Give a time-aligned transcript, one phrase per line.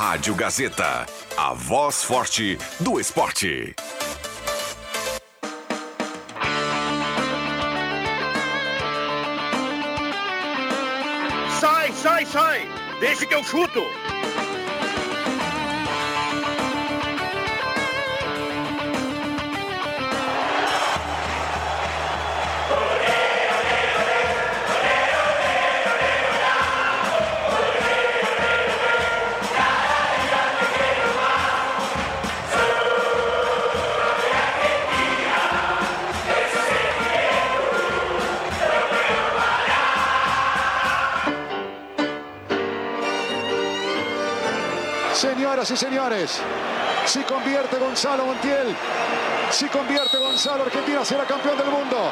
[0.00, 3.74] Rádio Gazeta, a voz forte do esporte.
[11.58, 12.68] Sai, sai, sai!
[13.00, 13.82] Deixa que eu chuto!
[45.70, 46.40] Y señores,
[47.04, 48.74] si convierte Gonzalo Montiel,
[49.50, 52.10] si convierte Gonzalo, Argentina será campeón del mundo.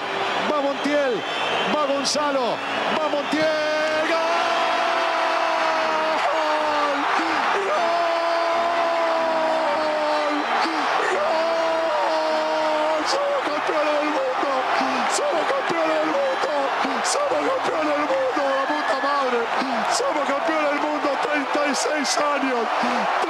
[0.52, 1.14] Va Montiel,
[1.74, 2.54] va Gonzalo,
[3.00, 3.75] va Montiel.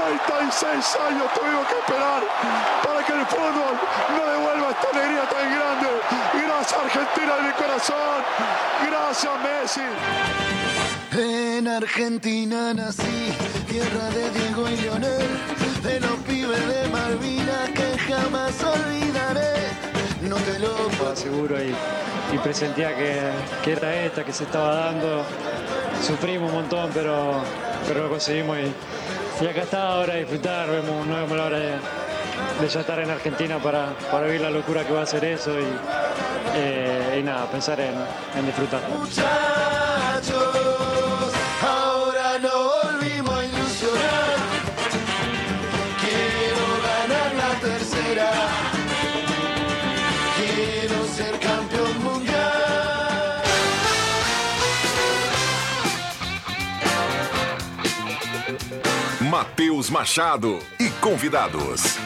[0.07, 2.23] 36 años tuvimos que esperar
[2.85, 3.75] para que el fútbol
[4.15, 5.89] no devuelva esta alegría tan grande.
[6.47, 8.19] Gracias Argentina de mi corazón,
[8.89, 9.81] gracias Messi.
[11.19, 13.35] En Argentina nací,
[13.69, 15.29] tierra de Diego y Leonel,
[15.83, 19.55] de los pibes de Malvinas que jamás olvidaré.
[20.23, 21.75] No te lo Estaba seguro y,
[22.33, 23.33] y presentía que,
[23.65, 25.25] que era esta, que se estaba dando.
[26.01, 27.41] Sufrimos un montón, pero,
[27.89, 28.73] pero lo conseguimos y,
[29.41, 30.69] y acá está ahora a disfrutar.
[30.71, 31.73] Vemos, no vemos la hora de,
[32.61, 35.51] de ya estar en Argentina para, para vivir la locura que va a ser eso
[35.59, 35.67] y,
[36.55, 37.95] eh, y nada, pensar en,
[38.37, 38.81] en disfrutar.
[38.89, 39.25] Muchachos,
[41.63, 44.37] ahora no volvimos a ilusionar.
[46.01, 48.31] Quiero ganar la tercera.
[50.37, 52.16] Quiero ser campeón mundial.
[59.37, 61.99] Matheus Machado e convidados.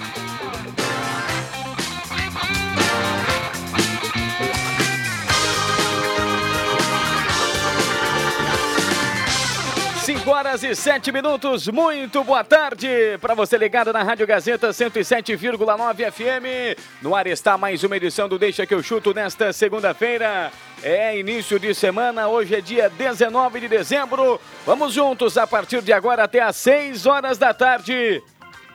[10.21, 12.87] Cinco horas e sete minutos, muito boa tarde
[13.23, 16.79] para você ligado na Rádio Gazeta 107,9 FM.
[17.01, 20.53] No ar está mais uma edição do Deixa que eu chuto nesta segunda-feira.
[20.83, 24.39] É início de semana, hoje é dia 19 de dezembro.
[24.67, 28.23] Vamos juntos a partir de agora até às 6 horas da tarde.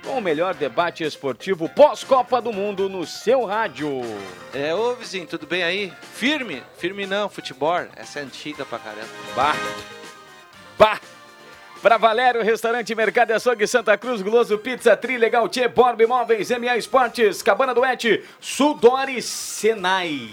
[0.03, 4.01] Com o melhor debate esportivo pós-Copa do Mundo no seu rádio.
[4.51, 5.93] É, ô vizinho, tudo bem aí?
[6.15, 6.63] Firme?
[6.79, 7.85] Firme não, futebol.
[7.95, 9.05] Essa é antiga pra caramba.
[9.35, 9.55] Bah!
[10.79, 10.99] Bah!
[11.85, 16.75] Para Valério, Restaurante Mercado e Açougue Santa Cruz, Guloso Pizza, Trilegal Tchê, Borb Imóveis, MA
[16.77, 20.31] Esportes, Cabana do Et, Sudori Senai.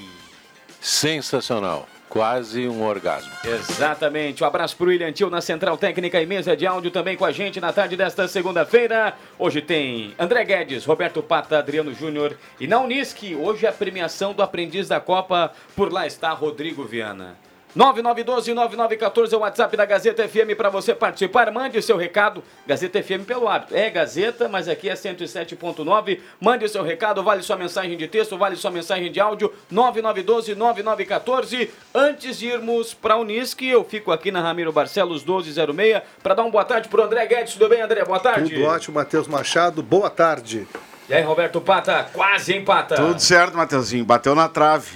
[0.81, 1.87] Sensacional.
[2.09, 3.31] Quase um orgasmo.
[3.45, 4.43] Exatamente.
[4.43, 7.33] Um abraço pro William Tio na Central Técnica e Mesa de Áudio também com a
[7.33, 9.15] gente na tarde desta segunda-feira.
[9.39, 13.35] Hoje tem André Guedes, Roberto Pata, Adriano Júnior e na Unisque.
[13.35, 15.53] Hoje é a premiação do Aprendiz da Copa.
[15.77, 17.37] Por lá está Rodrigo Viana.
[17.77, 21.51] 9912-9914 é o WhatsApp da Gazeta FM para você participar.
[21.51, 22.45] Mande o seu recado.
[22.67, 23.75] Gazeta FM pelo hábito.
[23.75, 26.21] É Gazeta, mas aqui é 107.9.
[26.41, 27.23] Mande o seu recado.
[27.23, 29.53] Vale sua mensagem de texto, vale sua mensagem de áudio.
[29.73, 31.71] 9912-9914.
[31.95, 36.43] Antes de irmos para a Unisque, eu fico aqui na Ramiro Barcelos 1206 para dar
[36.43, 37.55] uma boa tarde para André Guedes.
[37.55, 38.05] Tudo bem, André?
[38.05, 38.53] Boa tarde.
[38.55, 39.83] Tudo ótimo, Matheus Machado.
[39.83, 40.67] Boa tarde.
[41.09, 42.09] E aí, Roberto Pata?
[42.13, 42.95] Quase empata.
[42.95, 44.05] Tudo certo, Mateuzinho.
[44.05, 44.91] Bateu na trave.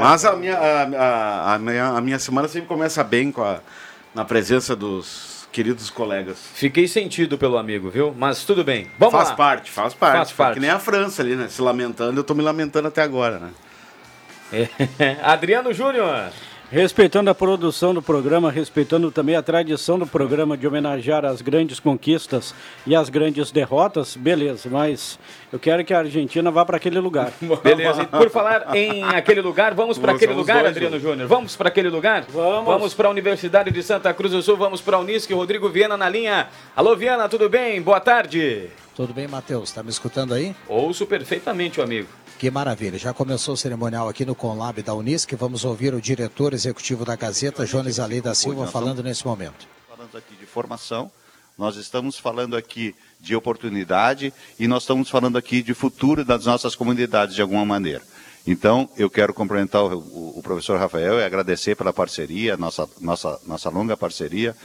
[0.00, 3.60] Mas a minha, a, a, a minha, a minha semana sempre começa bem com a,
[4.14, 6.38] na presença dos queridos colegas.
[6.54, 8.14] Fiquei sentido pelo amigo, viu?
[8.16, 8.90] Mas tudo bem.
[8.98, 9.36] Vamos faz lá.
[9.36, 10.16] parte, faz parte.
[10.16, 10.54] Faz parte.
[10.54, 11.46] Que nem a França ali, né?
[11.48, 13.50] Se lamentando, eu tô me lamentando até agora, né?
[14.98, 15.16] É.
[15.22, 16.30] Adriano Júnior.
[16.72, 21.78] Respeitando a produção do programa, respeitando também a tradição do programa de homenagear as grandes
[21.78, 22.54] conquistas
[22.86, 25.18] e as grandes derrotas, beleza, mas
[25.52, 27.30] eu quero que a Argentina vá para aquele lugar.
[27.62, 30.98] Beleza, e por falar em aquele lugar, vamos para aquele lugar, dois, Adriano.
[30.98, 31.28] Júnior?
[31.28, 32.24] Vamos para aquele lugar?
[32.30, 32.64] Vamos.
[32.64, 35.98] Vamos para a Universidade de Santa Cruz do Sul, vamos para a Unisque, Rodrigo Viana
[35.98, 36.48] na linha.
[36.74, 37.82] Alô, Viana, tudo bem?
[37.82, 38.70] Boa tarde.
[38.96, 39.70] Tudo bem, Matheus?
[39.72, 40.56] Tá me escutando aí?
[40.66, 42.08] Ouço perfeitamente, o amigo.
[42.42, 42.98] Que maravilha.
[42.98, 45.32] Já começou o cerimonial aqui no Conlab da Unisc.
[45.36, 49.68] Vamos ouvir o diretor executivo da Gazeta, Jones Ali da Silva, falando nesse momento.
[49.88, 51.08] falando aqui de formação,
[51.56, 56.74] nós estamos falando aqui de oportunidade e nós estamos falando aqui de futuro das nossas
[56.74, 58.02] comunidades de alguma maneira.
[58.44, 63.38] Então, eu quero cumprimentar o, o- o professor Rafael e agradecer pela parceria, nossa, nossa,
[63.46, 64.56] nossa longa parceria,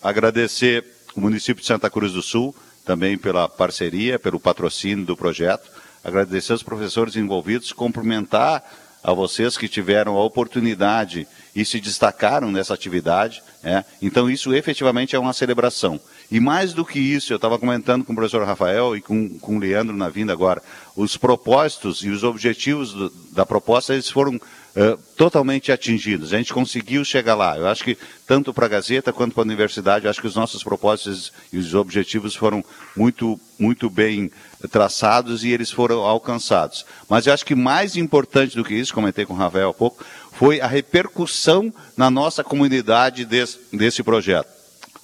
[0.00, 0.84] agradecer
[1.16, 2.54] o município de Santa Cruz do Sul,
[2.84, 5.82] também pela parceria, pelo patrocínio do projeto.
[6.04, 8.62] Agradecer aos professores envolvidos, cumprimentar
[9.02, 13.42] a vocês que tiveram a oportunidade e se destacaram nessa atividade.
[13.62, 13.84] né?
[14.00, 16.00] Então, isso efetivamente é uma celebração.
[16.30, 19.56] E mais do que isso, eu estava comentando com o professor Rafael e com, com
[19.56, 20.62] o Leandro na vinda agora,
[20.96, 24.40] os propósitos e os objetivos do- da proposta, eles foram
[24.76, 26.32] eh, totalmente atingidos.
[26.32, 27.56] A gente conseguiu chegar lá.
[27.56, 30.34] Eu acho que, tanto para a Gazeta quanto para a Universidade, eu acho que os
[30.34, 32.64] nossos propósitos e os objetivos foram
[32.96, 34.32] muito, muito bem
[34.72, 36.84] traçados e eles foram alcançados.
[37.08, 40.04] Mas eu acho que mais importante do que isso, comentei com o Rafael há pouco,
[40.32, 44.48] foi a repercussão na nossa comunidade desse, desse projeto.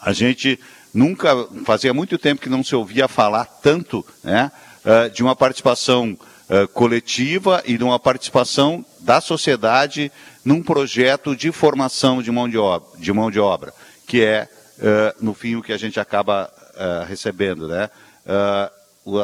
[0.01, 0.59] A gente
[0.93, 4.51] nunca, fazia muito tempo que não se ouvia falar tanto né,
[4.85, 6.19] eh, de uma participação
[6.51, 10.11] eh, coletiva e de uma participação da sociedade
[10.45, 13.73] num projeto de formação de mão de obra, de mão de obra
[14.11, 14.49] que é,
[14.81, 17.69] eh, no fim, o que a gente acaba eh, recebendo.
[17.69, 17.89] Né?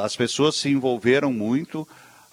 [0.01, 1.87] As pessoas se envolveram muito,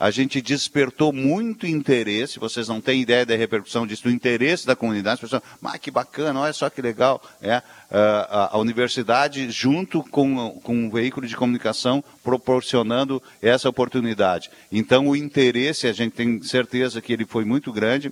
[0.03, 4.75] a gente despertou muito interesse, vocês não têm ideia da repercussão disso, do interesse da
[4.75, 7.23] comunidade, as pessoas, mas que bacana, olha só que legal.
[7.41, 14.51] É, ah, a, a universidade, junto com, com um veículo de comunicação, proporcionando essa oportunidade.
[14.69, 18.11] Então, o interesse, a gente tem certeza que ele foi muito grande,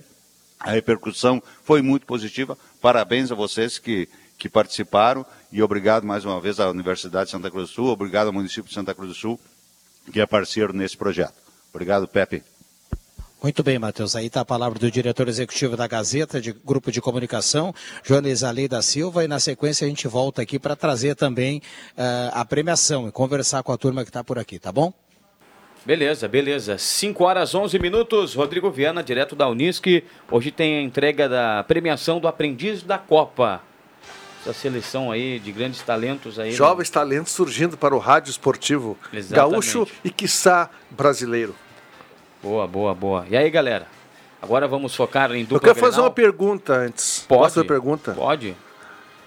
[0.60, 2.56] a repercussão foi muito positiva.
[2.80, 4.08] Parabéns a vocês que,
[4.38, 8.28] que participaram e obrigado mais uma vez à Universidade de Santa Cruz do Sul, obrigado
[8.28, 9.38] ao município de Santa Cruz do Sul,
[10.10, 11.41] que é parceiro nesse projeto.
[11.72, 12.42] Obrigado, Pepe.
[13.42, 14.14] Muito bem, Matheus.
[14.14, 17.74] Aí está a palavra do diretor executivo da Gazeta, de Grupo de Comunicação,
[18.04, 21.60] Jones Ali da Silva, e na sequência a gente volta aqui para trazer também
[21.96, 24.92] eh, a premiação e conversar com a turma que está por aqui, tá bom?
[25.84, 26.78] Beleza, beleza.
[26.78, 28.34] 5 horas 11 minutos.
[28.34, 30.04] Rodrigo Viana, direto da Unisc.
[30.30, 33.60] Hoje tem a entrega da premiação do Aprendiz da Copa.
[34.42, 36.50] Essa seleção aí de grandes talentos aí.
[36.50, 36.56] né?
[36.56, 39.52] Jovens talentos surgindo para o rádio esportivo Exatamente.
[39.52, 41.56] gaúcho e, quiçá, brasileiro.
[42.42, 43.26] Boa, boa, boa.
[43.30, 43.86] E aí, galera?
[44.40, 46.06] Agora vamos focar em dupla Eu quero fazer Grenal?
[46.06, 47.24] uma pergunta antes.
[47.28, 47.40] Pode.
[47.42, 48.12] Posso fazer pergunta?
[48.12, 48.56] Pode.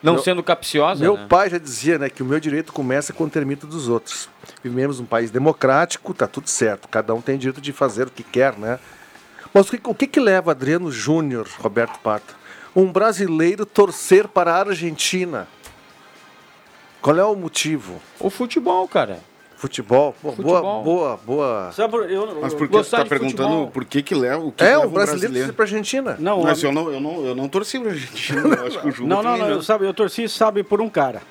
[0.04, 1.26] Não Meu- sendo capciosa, Meu né?
[1.28, 4.30] pai já dizia né, que o meu direito começa quando termina o dos outros.
[4.62, 6.88] Vivemos num país democrático, tá tudo certo.
[6.90, 8.78] Cada um tem direito de fazer o que quer, né?
[9.54, 12.34] Mas o que, o que, que leva Adriano Júnior, Roberto Pata,
[12.76, 15.48] um brasileiro torcer para a Argentina?
[17.02, 18.02] Qual é o motivo?
[18.20, 19.20] O futebol, cara.
[19.58, 20.14] Futebol?
[20.22, 20.62] Pô, Futebol.
[20.62, 21.72] Boa, boa, boa.
[21.72, 23.68] Sabe por- eu- Mas por que você está perguntando futebol.
[23.72, 26.16] por que que leva o que É, leva um brasileiro torcer para a Argentina.
[26.20, 28.42] Não, Mas eu não, eu não, eu não torci pra Argentina.
[28.56, 30.90] Eu acho que o Juba Não, não, não, eu, sabe, eu torci, sabe, por um
[30.90, 31.22] cara.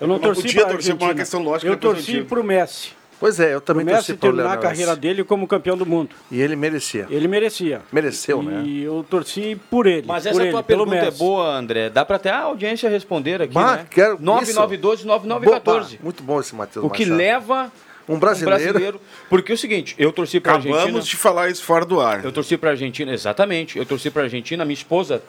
[0.00, 1.22] Eu não, Eu não torci podia pra torcer por uma Argentina.
[1.22, 2.28] questão lógica Eu torci representativa.
[2.28, 2.90] pro Messi.
[3.24, 5.00] Pois é, eu também torci para o terminar a carreira Messi.
[5.00, 6.10] dele como campeão do mundo.
[6.30, 7.06] E ele merecia.
[7.08, 7.80] Ele merecia.
[7.90, 8.62] Mereceu, e né?
[8.84, 10.06] eu torci por ele.
[10.06, 11.88] Mas por essa ele, tua pelo pergunta é boa, André.
[11.88, 13.86] Dá pra até a audiência responder aqui, Bah, né?
[13.90, 15.98] quero- 9912 Boa, 9914.
[16.02, 17.16] muito bom esse Matheus O que Machado.
[17.16, 17.72] leva
[18.06, 19.00] Um brasileiro.
[19.30, 21.00] Porque é o seguinte, eu torci pra Acabamos Argentina.
[21.02, 22.22] de falar isso fora do ar.
[22.22, 23.78] Eu torci pra Argentina, exatamente.
[23.78, 25.22] Eu torci pra Argentina, minha esposa,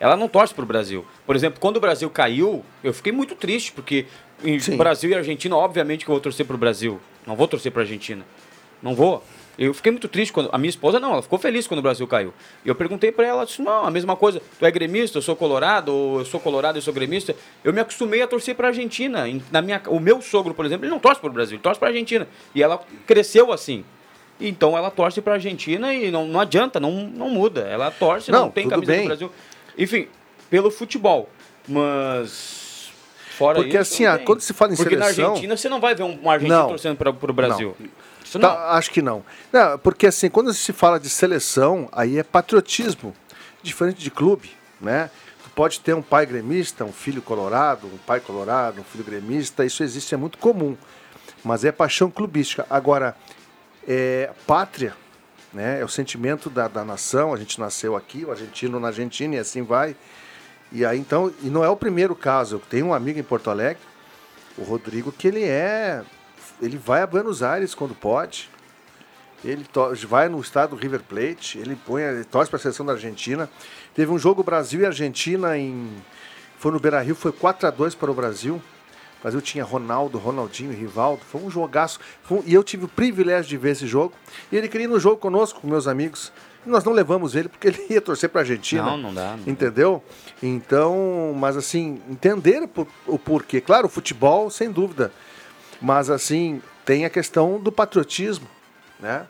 [0.00, 1.04] ela não torce pro Brasil.
[1.26, 4.06] Por exemplo, quando o Brasil caiu, eu fiquei muito triste, porque
[4.42, 4.76] em Sim.
[4.76, 6.98] Brasil e Argentina, obviamente que eu vou torcer pro Brasil.
[7.26, 8.24] Não vou torcer pra Argentina.
[8.82, 9.22] Não vou.
[9.58, 10.48] Eu fiquei muito triste quando.
[10.52, 12.32] A minha esposa não, ela ficou feliz quando o Brasil caiu.
[12.64, 14.40] E eu perguntei pra ela, disse: não, a mesma coisa.
[14.58, 17.36] Tu é gremista, eu sou colorado, ou eu sou colorado, eu sou gremista.
[17.62, 19.28] Eu me acostumei a torcer pra Argentina.
[19.28, 21.78] Em- Na minha, o meu sogro, por exemplo, ele não torce pro Brasil, ele torce
[21.78, 22.26] pra Argentina.
[22.54, 23.84] E ela cresceu assim.
[24.40, 27.60] Então ela torce pra Argentina e não, não adianta, não, não muda.
[27.62, 29.02] Ela torce, não, Não, tem camisa bem.
[29.02, 29.30] do Brasil.
[29.80, 30.06] Enfim,
[30.48, 31.28] pelo futebol.
[31.66, 32.90] Mas.
[33.36, 35.68] Fora Porque isso, assim, não ah, quando se fala em Porque seleção- na Argentina você
[35.70, 36.68] não vai ver um, argentino Não.
[36.68, 37.74] torcendo para o Brasil.
[38.22, 38.58] Isso Tá, não.
[38.76, 39.24] acho que não.
[39.50, 43.14] Não, Porque assim, quando se fala de seleção, aí é patriotismo,
[43.62, 45.10] diferente de clube, né?
[45.42, 49.64] Tu pode ter um pai gremista, um filho colorado, um pai colorado, um filho gremista,
[49.64, 50.76] isso existe, é muito comum.
[51.42, 52.66] Mas é paixão clubística.
[52.68, 53.16] Agora,
[53.88, 54.94] é pátria,
[55.52, 55.80] né?
[55.80, 59.38] É o sentimento da, da nação, a gente nasceu aqui, o argentino na Argentina e
[59.38, 59.96] assim vai.
[60.72, 62.56] E aí então, e não é o primeiro caso.
[62.56, 63.82] Eu tenho um amigo em Porto Alegre,
[64.56, 66.02] o Rodrigo, que ele é.
[66.60, 68.48] Ele vai a Buenos Aires quando pode.
[69.42, 69.66] Ele
[70.06, 73.48] vai no estado do River Plate, ele põe, ele torce para a seleção da Argentina.
[73.94, 75.90] Teve um jogo Brasil e Argentina em.
[76.58, 78.62] Foi no Beira Rio, foi 4 a 2 para o Brasil.
[79.20, 81.22] O Brasil tinha Ronaldo, Ronaldinho e Rivaldo.
[81.30, 82.00] Foi um jogaço.
[82.22, 84.14] Foi E eu tive o privilégio de ver esse jogo.
[84.50, 86.32] E ele queria ir no jogo conosco, com meus amigos.
[86.66, 88.82] E nós não levamos ele porque ele ia torcer para a Argentina.
[88.82, 89.50] Não, não dá, não dá.
[89.50, 90.02] Entendeu?
[90.42, 92.66] Então, mas assim, entender
[93.06, 93.60] o porquê.
[93.60, 95.12] Claro, o futebol, sem dúvida.
[95.82, 98.46] Mas assim, tem a questão do patriotismo,
[98.98, 99.26] né?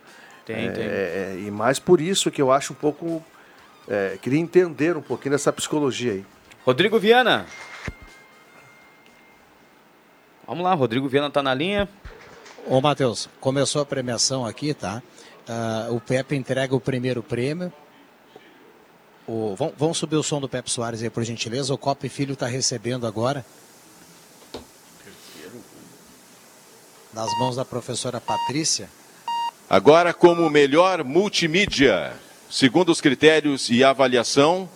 [0.46, 0.84] Tem, É, tem.
[0.84, 3.22] é, e mais por isso que eu acho um pouco.
[3.88, 6.24] é, queria entender um pouquinho dessa psicologia aí.
[6.64, 7.46] Rodrigo Viana.
[10.50, 11.88] Vamos lá, Rodrigo Viana está na linha.
[12.66, 15.00] Ô, Matheus, começou a premiação aqui, tá?
[15.48, 17.72] Ah, o Pepe entrega o primeiro prêmio.
[19.28, 21.72] O, vamos, vamos subir o som do Pepe Soares aí, por gentileza.
[21.72, 23.46] O Copa e Filho está recebendo agora.
[27.14, 28.90] Nas mãos da professora Patrícia.
[29.68, 32.12] Agora, como melhor multimídia,
[32.50, 34.68] segundo os critérios e avaliação,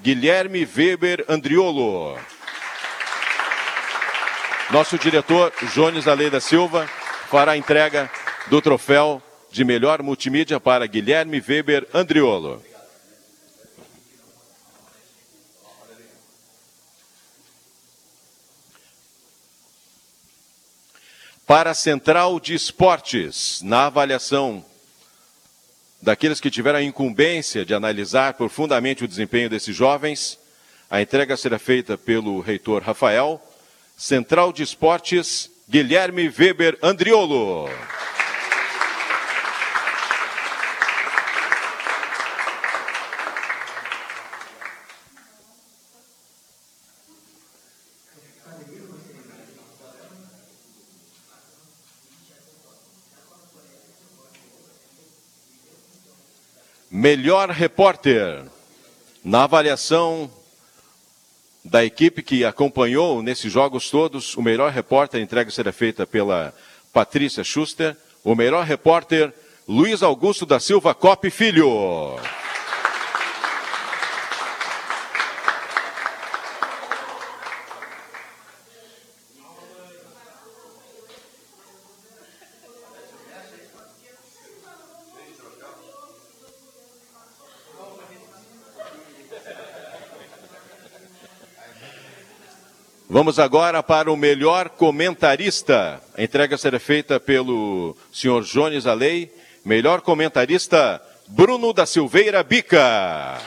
[0.00, 2.16] Guilherme Weber Andriolo.
[4.70, 6.86] Nosso diretor, Jones Alei Silva,
[7.30, 8.10] fará a entrega
[8.46, 12.62] do troféu de melhor multimídia para Guilherme Weber Andriolo.
[21.46, 24.64] Para a Central de Esportes, na avaliação
[26.00, 30.38] daqueles que tiveram a incumbência de analisar profundamente o desempenho desses jovens,
[30.90, 33.40] a entrega será feita pelo reitor Rafael.
[33.96, 37.68] Central de Esportes, Guilherme Weber Andriolo.
[56.90, 58.44] Melhor repórter.
[59.22, 60.30] Na avaliação
[61.74, 66.54] da equipe que acompanhou nesses jogos todos, o melhor repórter, a entrega será feita pela
[66.92, 67.96] Patrícia Schuster.
[68.22, 69.34] O melhor repórter,
[69.66, 72.14] Luiz Augusto da Silva Cop Filho.
[93.14, 96.02] Vamos agora para o melhor comentarista.
[96.18, 99.32] A entrega será feita pelo senhor Jones Alei.
[99.64, 103.38] Melhor comentarista, Bruno da Silveira Bica.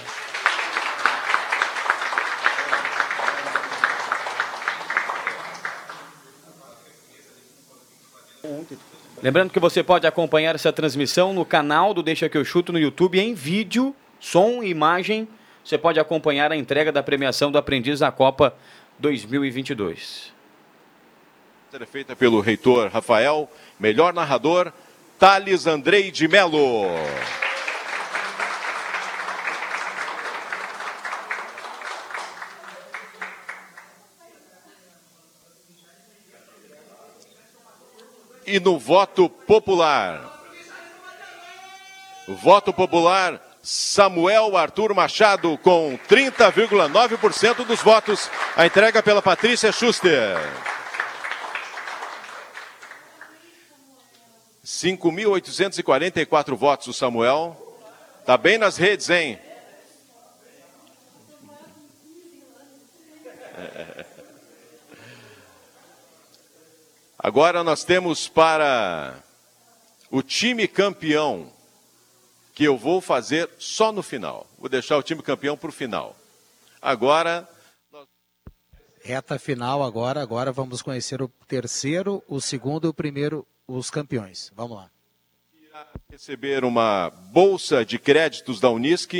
[9.21, 12.79] Lembrando que você pode acompanhar essa transmissão no canal do Deixa Que Eu Chuto no
[12.79, 15.27] YouTube em vídeo, som e imagem.
[15.61, 18.55] Você pode acompanhar a entrega da premiação do Aprendiz da Copa
[18.99, 20.33] 2022.
[21.71, 23.49] Será feita pelo reitor Rafael,
[23.79, 24.73] melhor narrador,
[25.19, 26.85] Thales Andrei de Melo.
[38.45, 40.33] E no voto popular.
[42.27, 48.29] Voto popular Samuel Arthur Machado com 30,9% dos votos.
[48.55, 50.37] A entrega pela Patrícia Schuster.
[54.63, 57.55] 5.844 votos o Samuel.
[58.25, 59.39] Tá bem nas redes, hein?
[67.17, 69.15] Agora nós temos para
[70.11, 71.51] o time campeão
[72.57, 74.49] que eu vou fazer só no final.
[74.57, 76.17] Vou deixar o time campeão para o final.
[76.81, 77.47] Agora.
[79.03, 84.51] Reta final agora, agora vamos conhecer o terceiro, o segundo e o primeiro, os campeões.
[84.55, 84.89] Vamos lá.
[86.09, 89.13] Receber uma bolsa de créditos da Unisc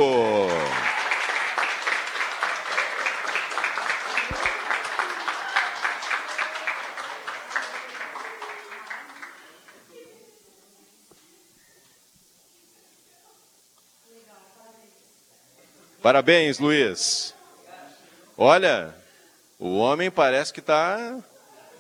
[16.06, 17.34] Parabéns, Luiz.
[18.38, 18.94] Olha,
[19.58, 21.18] o homem parece que está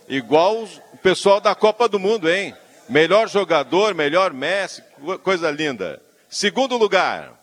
[0.09, 2.51] igual o pessoal da Copa do Mundo, hein?
[2.89, 4.83] Melhor jogador, melhor Messi,
[5.21, 6.01] coisa linda.
[6.27, 7.39] Segundo lugar,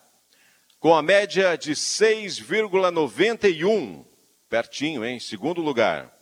[0.80, 4.04] com a média de 6,91,
[4.50, 5.20] pertinho, hein?
[5.20, 6.12] Segundo lugar,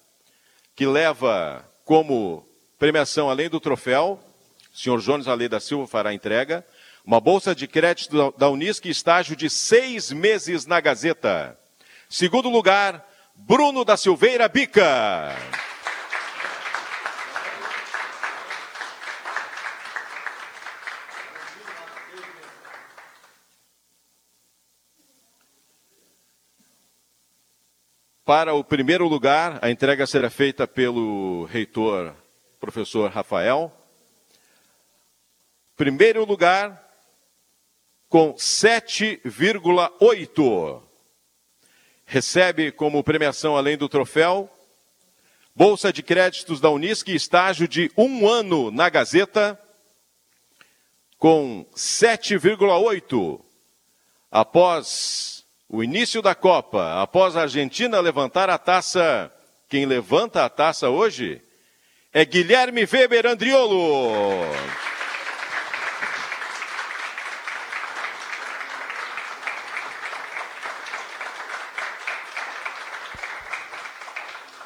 [0.77, 2.47] que leva como
[2.79, 4.23] premiação, além do troféu,
[4.75, 6.63] o senhor Jones Ale da Silva fará a entrega,
[7.11, 11.59] uma bolsa de crédito da Unisc, estágio de seis meses na Gazeta.
[12.09, 15.35] Segundo lugar, Bruno da Silveira Bica.
[28.25, 32.15] Para o primeiro lugar, a entrega será feita pelo reitor,
[32.61, 33.73] professor Rafael.
[35.77, 36.90] Primeiro lugar,
[38.11, 40.83] com 7,8.
[42.05, 44.51] Recebe como premiação, além do troféu,
[45.55, 49.57] Bolsa de Créditos da Unisc, estágio de um ano na Gazeta,
[51.17, 53.41] com 7,8.
[54.29, 59.33] Após o início da Copa, após a Argentina levantar a taça,
[59.69, 61.41] quem levanta a taça hoje
[62.13, 64.11] é Guilherme Weber Andriolo.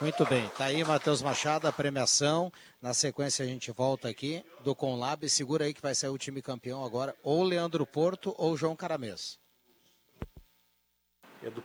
[0.04, 2.52] Muito bem, tá aí Matheus Machado, a premiação.
[2.82, 5.26] Na sequência a gente volta aqui do Conlab.
[5.30, 9.38] Segura aí que vai sair o time campeão agora, ou Leandro Porto ou João Caramês.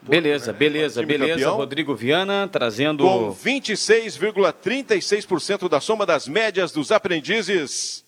[0.04, 1.34] Beleza, beleza, Time beleza.
[1.34, 1.58] campeão.
[1.58, 3.04] Rodrigo Viana trazendo.
[3.04, 8.06] Com 26,36% da soma das médias dos aprendizes.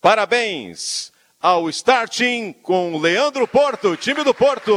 [0.00, 4.74] Parabéns ao Starting com Leandro Porto, time do Porto.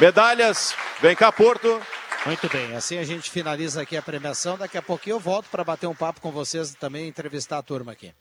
[0.00, 1.80] Medalhas, vem cá, Porto.
[2.24, 4.56] Muito bem, assim a gente finaliza aqui a premiação.
[4.56, 7.62] Daqui a pouquinho eu volto para bater um papo com vocês e também entrevistar a
[7.62, 8.12] turma aqui.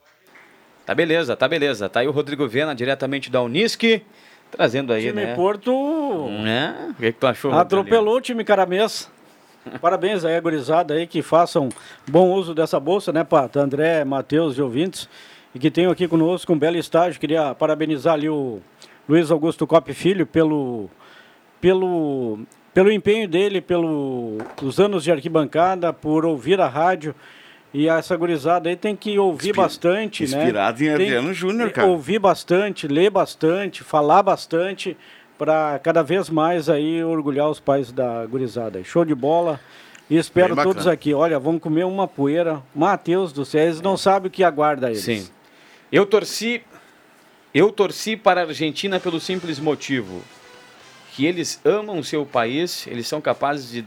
[0.86, 1.88] Tá beleza, tá beleza.
[1.88, 4.02] Tá aí o Rodrigo Viana, diretamente da Unisc,
[4.50, 5.36] trazendo aí, O time né?
[5.36, 5.72] Porto
[6.30, 6.88] Né?
[6.90, 7.54] O que, que tu achou?
[7.54, 9.10] atropelou o time Caramês.
[9.80, 11.70] Parabéns aí, a gurizada aí, que façam
[12.10, 13.60] bom uso dessa bolsa, né, Pato?
[13.60, 15.08] André, Matheus e ouvintes.
[15.54, 17.20] E que tenham aqui conosco um belo estágio.
[17.20, 18.60] Queria parabenizar ali o
[19.08, 20.90] Luiz Augusto Cop Filho pelo,
[21.60, 22.40] pelo,
[22.74, 27.14] pelo empenho dele, pelos anos de arquibancada, por ouvir a rádio.
[27.74, 30.40] E essa gurizada aí tem que ouvir Inspi- bastante, né?
[30.40, 31.88] inspirado em Adriano Júnior, cara.
[31.88, 34.98] Ouvir bastante, ler bastante, falar bastante,
[35.38, 38.84] para cada vez mais aí orgulhar os pais da gurizada.
[38.84, 39.60] Show de bola.
[40.10, 41.14] E espero todos aqui.
[41.14, 42.62] Olha, vamos comer uma poeira.
[42.76, 45.04] Mateus do céu, eles não sabem o que aguarda eles.
[45.04, 45.30] Sim.
[45.90, 46.62] Eu torci.
[47.54, 50.22] Eu torci para a Argentina pelo simples motivo
[51.12, 53.86] que eles amam seu país, eles são capazes de,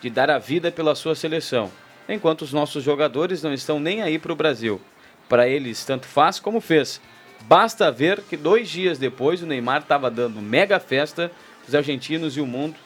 [0.00, 1.70] de dar a vida pela sua seleção,
[2.08, 4.80] enquanto os nossos jogadores não estão nem aí para o Brasil.
[5.26, 7.00] Para eles, tanto faz como fez.
[7.42, 11.32] Basta ver que dois dias depois o Neymar estava dando mega festa,
[11.66, 12.76] os argentinos e o mundo.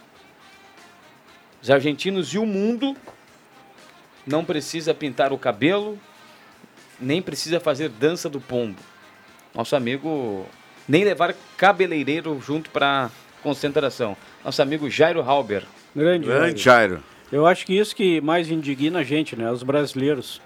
[1.61, 2.97] Os argentinos e o mundo
[4.25, 5.99] não precisa pintar o cabelo,
[7.01, 8.79] nem precisa fazer dança do pombo.
[9.53, 10.47] Nosso amigo
[10.89, 13.11] nem levar cabeleireiro junto para
[13.43, 14.17] concentração.
[14.45, 15.63] Nosso amigo Jairo Halber.
[15.95, 17.03] Grande, Grande Jairo.
[17.31, 19.51] Eu acho que isso que mais indigna a gente, né?
[19.51, 20.41] Os brasileiros.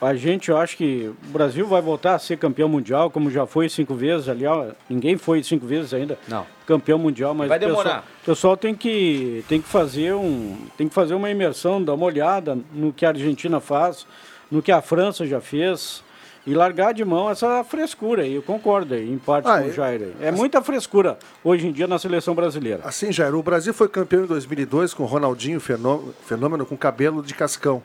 [0.00, 3.46] A gente, eu acho que o Brasil vai voltar a ser campeão mundial, como já
[3.46, 4.28] foi cinco vezes.
[4.28, 6.18] Aliás, ninguém foi cinco vezes ainda.
[6.28, 6.44] Não.
[6.66, 8.04] Campeão mundial, mas Vai o pessoal- demorar.
[8.22, 12.04] O pessoal, tem que tem que fazer um tem que fazer uma imersão, dar uma
[12.04, 14.06] olhada no que a Argentina faz,
[14.50, 16.04] no que a França já fez
[16.46, 18.22] e largar de mão essa frescura.
[18.22, 18.34] aí.
[18.34, 20.02] eu concordo aí, em parte Ah, com o eu- Jair.
[20.02, 20.14] aí.
[20.20, 22.82] É muita frescura hoje em dia na seleção brasileira.
[22.84, 27.22] Assim, Jair, o Brasil foi campeão em 2002 com o Ronaldinho fenô- fenômeno com cabelo
[27.22, 27.82] de cascão.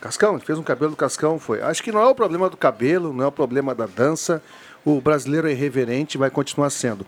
[0.00, 1.60] Cascão, ele fez um cabelo do cascão, foi.
[1.60, 4.40] Acho que não é o problema do cabelo, não é o problema da dança.
[4.84, 7.04] O brasileiro é irreverente e vai continuar sendo.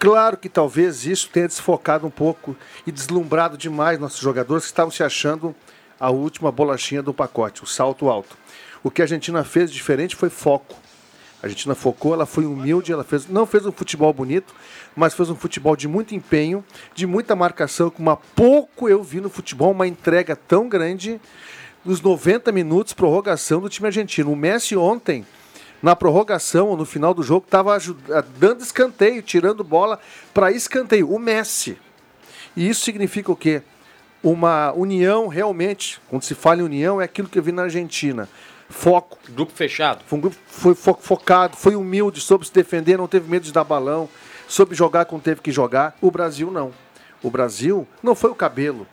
[0.00, 4.90] Claro que talvez isso tenha desfocado um pouco e deslumbrado demais nossos jogadores que estavam
[4.90, 5.54] se achando
[6.00, 8.36] a última bolachinha do pacote, o salto alto.
[8.84, 10.76] O que a Argentina fez diferente foi foco.
[11.42, 14.54] A Argentina focou, ela foi humilde, ela fez, não fez um futebol bonito,
[14.94, 16.62] mas fez um futebol de muito empenho,
[16.94, 21.18] de muita marcação, como há pouco eu vi no futebol uma entrega tão grande
[21.82, 24.32] nos 90 minutos prorrogação do time argentino.
[24.32, 25.26] O Messi ontem,
[25.82, 27.78] na prorrogação, no final do jogo, estava
[28.38, 29.98] dando escanteio, tirando bola
[30.32, 31.10] para escanteio.
[31.10, 31.78] O Messi.
[32.54, 33.62] E isso significa o quê?
[34.22, 38.28] Uma união realmente, quando se fala em união, é aquilo que eu vi na Argentina.
[38.76, 39.16] Foco.
[39.30, 40.02] Grupo fechado.
[40.06, 43.52] Foi um grupo foi fo- focado, foi humilde, soube se defender, não teve medo de
[43.52, 44.08] dar balão,
[44.48, 45.96] soube jogar quando teve que jogar.
[46.00, 46.72] O Brasil não.
[47.22, 48.86] O Brasil não foi o cabelo,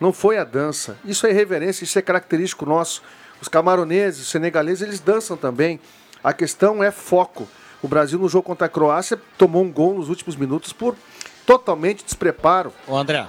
[0.00, 0.96] não foi a dança.
[1.04, 3.02] Isso é irreverência, isso é característico nosso.
[3.40, 5.78] Os camaroneses, os senegaleses, eles dançam também.
[6.24, 7.46] A questão é foco.
[7.82, 10.96] O Brasil no jogo contra a Croácia tomou um gol nos últimos minutos por
[11.44, 12.72] totalmente despreparo.
[12.88, 13.26] Ô André.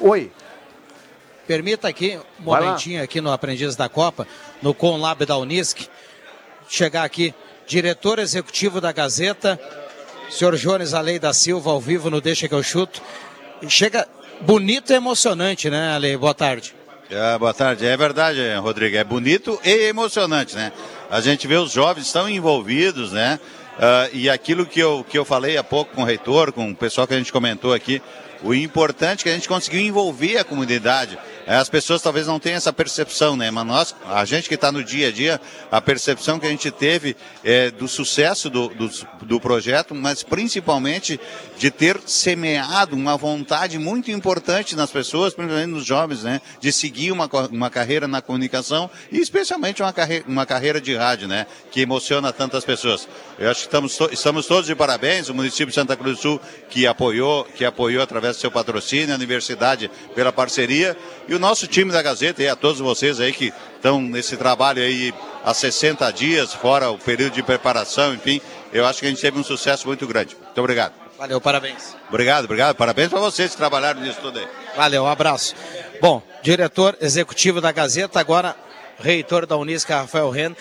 [0.00, 0.30] Oi.
[1.48, 2.66] Permita aqui um Vai lá.
[2.66, 4.28] momentinho aqui no Aprendiz da Copa,
[4.60, 5.88] no Conlab da Unisc,
[6.68, 7.34] chegar aqui,
[7.66, 9.58] diretor executivo da Gazeta,
[10.28, 13.00] senhor Jones Alei da Silva, ao vivo no Deixa que eu chuto.
[13.66, 14.06] Chega
[14.42, 16.18] bonito e emocionante, né, Ale?
[16.18, 16.74] Boa tarde.
[17.10, 17.86] É, boa tarde.
[17.86, 18.98] É verdade, Rodrigo.
[18.98, 20.70] É bonito e emocionante, né?
[21.10, 23.40] A gente vê os jovens estão envolvidos, né?
[23.78, 26.76] Ah, e aquilo que eu, que eu falei há pouco com o reitor, com o
[26.76, 28.02] pessoal que a gente comentou aqui,
[28.42, 31.18] o importante é que a gente conseguiu envolver a comunidade.
[31.48, 33.50] É, As pessoas talvez não tenham essa percepção, né?
[33.50, 36.70] Mas nós, a gente que está no dia a dia, a percepção que a gente
[36.70, 38.90] teve é do sucesso do, do,
[39.22, 41.18] do projeto, mas principalmente
[41.56, 46.42] de ter semeado uma vontade muito importante nas pessoas, principalmente nos jovens, né?
[46.60, 51.28] De seguir uma, uma carreira na comunicação e especialmente uma, carre, uma carreira de rádio,
[51.28, 51.46] né?
[51.70, 53.08] Que emociona tantas pessoas.
[53.38, 56.40] Eu acho que estamos, estamos todos de parabéns, o município de Santa Cruz do Sul
[56.68, 60.94] que apoiou, que apoiou através do seu patrocínio, a universidade pela parceria
[61.26, 64.82] e o nosso time da Gazeta e a todos vocês aí que estão nesse trabalho
[64.82, 68.40] aí há 60 dias, fora o período de preparação, enfim,
[68.72, 70.36] eu acho que a gente teve um sucesso muito grande.
[70.36, 70.92] Muito obrigado.
[71.16, 71.96] Valeu, parabéns.
[72.08, 72.74] Obrigado, obrigado.
[72.74, 74.48] Parabéns para vocês que trabalharam nisso tudo aí.
[74.76, 75.54] Valeu, um abraço.
[76.00, 78.56] Bom, diretor executivo da Gazeta, agora
[78.98, 80.54] reitor da Unisca, Rafael Ren,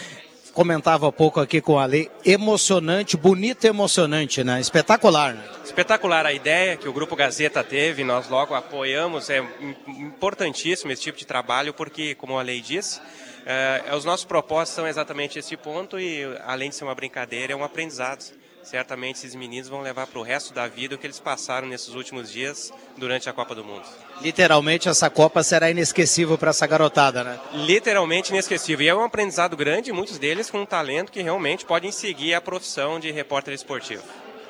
[0.58, 4.60] comentava há pouco aqui com a lei, emocionante, bonito e emocionante, né?
[4.60, 5.44] Espetacular, né?
[5.64, 11.04] Espetacular a ideia que o Grupo Gazeta teve, nós logo apoiamos, é im- importantíssimo esse
[11.04, 13.00] tipo de trabalho, porque, como a lei disse,
[13.46, 17.56] eh, os nossos propósitos são exatamente esse ponto e, além de ser uma brincadeira, é
[17.56, 18.26] um aprendizado.
[18.70, 21.96] Certamente esses meninos vão levar para o resto da vida o que eles passaram nesses
[21.96, 23.86] últimos dias durante a Copa do Mundo.
[24.22, 27.40] Literalmente essa Copa será inesquecível para essa garotada, né?
[27.54, 28.86] Literalmente inesquecível.
[28.86, 32.42] E é um aprendizado grande, muitos deles com um talento que realmente podem seguir a
[32.42, 34.04] profissão de repórter esportivo.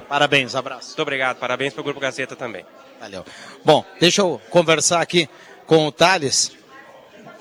[0.10, 0.88] Parabéns, abraço.
[0.88, 2.66] Muito obrigado, parabéns para o Grupo Gazeta também.
[3.00, 3.24] Valeu.
[3.64, 5.30] Bom, deixa eu conversar aqui
[5.68, 6.58] com o Thales.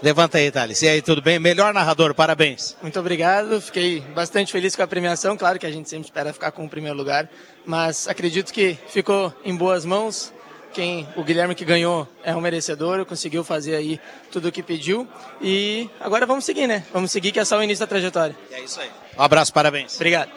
[0.02, 0.82] Levanta aí, Thales.
[0.82, 1.38] E aí, tudo bem?
[1.38, 2.76] Melhor narrador, parabéns.
[2.82, 5.36] Muito obrigado, fiquei bastante feliz com a premiação.
[5.36, 7.28] Claro que a gente sempre espera ficar com o primeiro lugar,
[7.64, 10.32] mas acredito que ficou em boas mãos.
[10.72, 13.98] Quem, o Guilherme que ganhou é um merecedor, conseguiu fazer aí
[14.30, 15.08] tudo o que pediu.
[15.40, 16.84] E agora vamos seguir, né?
[16.92, 18.36] Vamos seguir que é só o início da trajetória.
[18.52, 18.90] É isso aí.
[19.16, 19.94] Um abraço, parabéns.
[19.94, 20.30] Obrigado.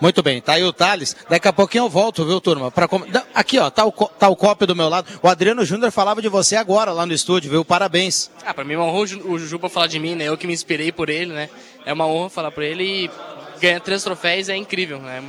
[0.00, 1.16] Muito bem, tá aí o Thales.
[1.28, 2.70] Daqui a pouquinho eu volto, viu, turma?
[2.70, 3.02] Pra com-
[3.34, 5.08] Aqui, ó, tá o, co- tá o copo do meu lado.
[5.22, 7.64] O Adriano Júnior falava de você agora lá no estúdio, viu?
[7.64, 8.30] Parabéns.
[8.46, 10.24] Ah, pra mim é uma honra o Ju- o Jujuba falar de mim, né?
[10.28, 11.50] Eu que me inspirei por ele, né?
[11.84, 13.10] É uma honra falar por ele e
[13.60, 15.22] ganhar três troféus é incrível, né?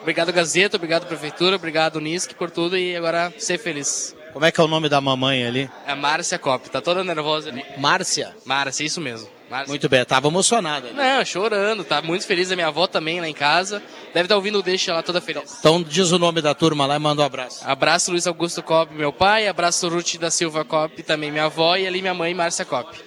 [0.00, 4.14] Obrigado, Gazeta, obrigado, Prefeitura, obrigado, Nisc, por tudo e agora ser feliz.
[4.32, 5.68] Como é que é o nome da mamãe ali?
[5.86, 7.62] É Márcia Cop, tá toda nervosa ali.
[7.76, 8.34] Márcia?
[8.44, 9.28] Márcia, isso mesmo.
[9.50, 9.68] Márcia.
[9.68, 10.90] Muito bem, tava emocionada.
[10.92, 12.52] Não, chorando, tá muito feliz.
[12.52, 13.82] A minha avó também lá em casa.
[14.12, 15.56] Deve estar ouvindo o Deixa lá toda feliz.
[15.58, 17.66] Então diz o nome da turma lá e manda um abraço.
[17.66, 19.48] Abraço Luiz Augusto Cop, meu pai.
[19.48, 21.76] Abraço Ruth da Silva Cop, também minha avó.
[21.76, 22.98] E ali minha mãe, Márcia Cop.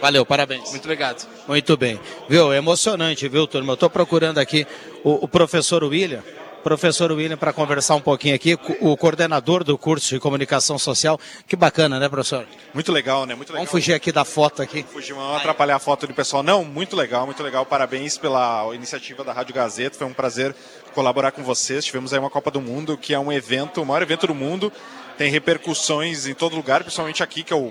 [0.00, 0.70] Valeu, parabéns.
[0.70, 1.26] Muito obrigado.
[1.48, 1.98] Muito bem.
[2.28, 2.52] Viu?
[2.52, 3.72] É emocionante, viu, turma?
[3.72, 4.66] Eu tô procurando aqui
[5.02, 6.22] o, o professor William.
[6.64, 11.20] Professor William, para conversar um pouquinho aqui, o coordenador do curso de comunicação social.
[11.46, 12.46] Que bacana, né, professor?
[12.72, 13.34] Muito legal, né?
[13.34, 13.66] Muito legal.
[13.66, 14.82] Vamos fugir aqui da foto aqui.
[14.90, 16.42] Fugir, não atrapalhar a foto do pessoal.
[16.42, 17.66] Não, muito legal, muito legal.
[17.66, 19.98] Parabéns pela iniciativa da Rádio Gazeta.
[19.98, 20.56] Foi um prazer
[20.94, 21.84] colaborar com vocês.
[21.84, 24.72] Tivemos aí uma Copa do Mundo, que é um evento, o maior evento do mundo.
[25.18, 27.70] Tem repercussões em todo lugar, principalmente aqui, que é o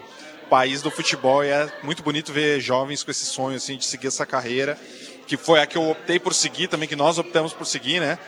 [0.51, 1.43] país do futebol.
[1.43, 4.77] E é muito bonito ver jovens com esse sonho assim, de seguir essa carreira,
[5.25, 8.19] que foi a que eu optei por seguir também, que nós optamos por seguir, né?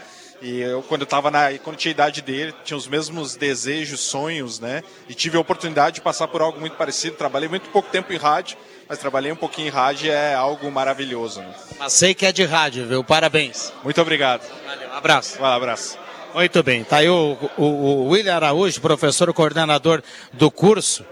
[0.41, 3.99] E eu, quando eu tava na, quando tinha a idade dele, tinha os mesmos desejos,
[3.99, 4.83] sonhos, né?
[5.07, 7.15] E tive a oportunidade de passar por algo muito parecido.
[7.15, 10.69] Trabalhei muito pouco tempo em rádio, mas trabalhei um pouquinho em rádio e é algo
[10.71, 11.39] maravilhoso.
[11.39, 11.53] Né?
[11.79, 13.03] Mas sei que é de rádio, viu?
[13.03, 13.73] Parabéns.
[13.83, 14.41] Muito obrigado.
[14.65, 15.41] Valeu, abraço.
[15.41, 15.97] Um abraço.
[16.35, 21.05] Muito bem, tá aí o, o, o William Araújo, professor coordenador do curso.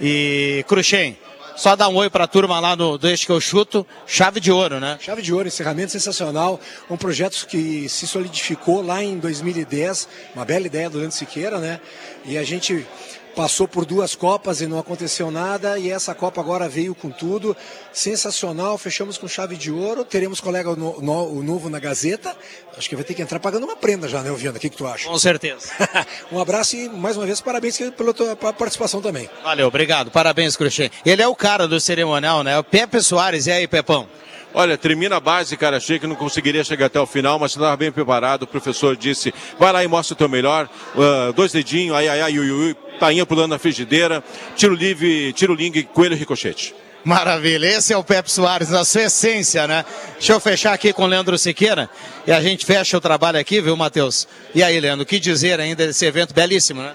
[0.00, 1.16] E Cruxem,
[1.56, 4.80] só dá um oi pra turma lá no Deixa que eu chuto, chave de ouro,
[4.80, 4.98] né?
[5.00, 6.60] Chave de ouro, encerramento sensacional.
[6.90, 11.80] Um projeto que se solidificou lá em 2010, uma bela ideia do Leandro Siqueira, né?
[12.24, 12.86] E a gente
[13.34, 17.56] passou por duas Copas e não aconteceu nada, e essa Copa agora veio com tudo.
[17.92, 20.04] Sensacional, fechamos com chave de ouro.
[20.04, 22.36] Teremos colega no, no- o novo na Gazeta.
[22.76, 24.58] Acho que vai ter que entrar pagando uma prenda já, né, Viana?
[24.58, 25.08] O que, que tu acha?
[25.08, 25.68] Com certeza.
[26.30, 29.28] um abraço e mais uma vez parabéns pela tua participação também.
[29.42, 30.10] Valeu, obrigado.
[30.10, 30.90] Parabéns, Cruxem.
[31.06, 32.58] Ele é o cara do cerimonial, né?
[32.58, 33.46] O Pepe Soares.
[33.46, 34.08] E aí, Pepão?
[34.54, 35.78] Olha, termina a base, cara.
[35.78, 38.44] Achei que não conseguiria chegar até o final, mas estava bem preparado.
[38.44, 40.68] O professor disse: vai lá e mostra o teu melhor.
[40.96, 44.22] Ah, dois dedinhos, ai, ai, ai, ui, ui, tainha pulando na frigideira.
[44.54, 46.72] Tiro livre, tiro lingue, coelho ricochete.
[47.04, 49.84] Maravilha, esse é o Pepe Soares, na sua essência, né?
[50.14, 51.90] Deixa eu fechar aqui com o Leandro Siqueira
[52.26, 54.26] e a gente fecha o trabalho aqui, viu, Matheus?
[54.54, 56.94] E aí, Leandro, o que dizer ainda desse evento belíssimo, né?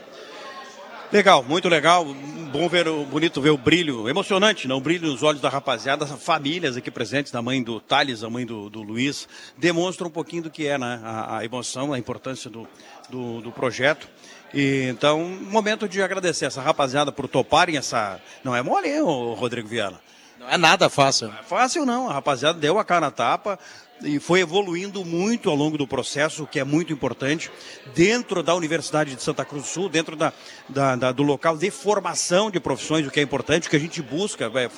[1.11, 2.05] Legal, muito legal.
[2.05, 4.77] Bom ver o bonito ver o brilho, emocionante, não?
[4.77, 8.29] O brilho nos olhos da rapaziada, as famílias aqui presentes, da mãe do Thales, da
[8.29, 11.01] mãe do, do Luiz, demonstra um pouquinho do que é, né?
[11.03, 12.67] A, a emoção, a importância do,
[13.09, 14.07] do, do projeto.
[14.53, 15.19] E, então,
[15.49, 18.19] momento de agradecer essa rapaziada por toparem essa.
[18.43, 19.99] Não é mole, hein, Rodrigo Viana?
[20.39, 21.29] Não é nada fácil.
[21.29, 22.07] Não é fácil, não.
[22.07, 23.57] A rapaziada deu a cara na tapa
[24.01, 27.51] e foi evoluindo muito ao longo do processo, o que é muito importante,
[27.93, 30.31] dentro da Universidade de Santa Cruz do Sul, dentro da,
[30.67, 33.79] da- da- do local de formação de profissões, o que é importante, o que a
[33.79, 34.69] gente busca, é,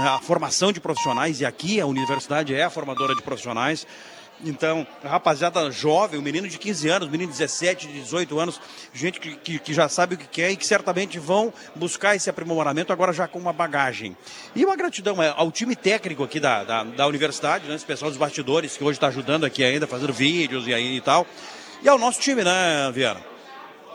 [0.00, 3.86] a formação de profissionais, e aqui a universidade é a formadora de profissionais.
[4.44, 8.60] Então, rapaziada jovem, um menino de 15 anos, um menino de 17, de 18 anos,
[8.92, 12.28] gente que, que, que já sabe o que quer e que certamente vão buscar esse
[12.28, 14.16] aprimoramento agora já com uma bagagem.
[14.54, 18.10] E uma gratidão é, ao time técnico aqui da, da, da universidade, né, esse pessoal
[18.10, 21.26] dos bastidores que hoje está ajudando aqui ainda, fazendo vídeos e aí e tal.
[21.82, 23.36] E ao nosso time, né, Viana?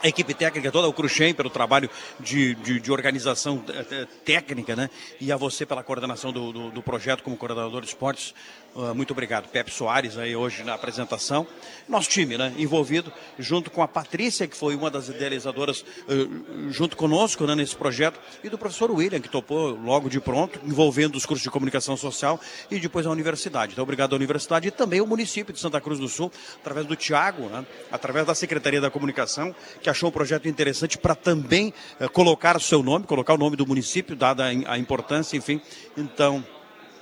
[0.04, 4.76] a equipe técnica toda, o Cruxem pelo trabalho de, de, de organização eh, eh, técnica,
[4.76, 4.90] né?
[5.20, 8.34] E a você pela coordenação do, do, do projeto como coordenador de esportes.
[8.74, 9.50] Ah, muito obrigado.
[9.50, 11.46] Pepe Soares aí hoje na apresentação.
[11.90, 12.54] Nosso time, né?
[12.58, 16.28] Envolvido, junto com a Patrícia, que foi uma das idealizadoras, eh,
[16.70, 21.18] junto conosco né, nesse projeto, e do professor William, que topou logo de pronto, envolvendo
[21.18, 23.74] os cursos de comunicação social e depois a universidade.
[23.74, 26.32] Então, obrigado à universidade e também ao município de Santa Cruz do Sul,
[26.62, 31.14] através do Tiago, né, através da Secretaria da Comunicação, que achou um projeto interessante para
[31.14, 35.60] também eh, colocar o seu nome, colocar o nome do município, dada a importância, enfim.
[35.98, 36.46] Então,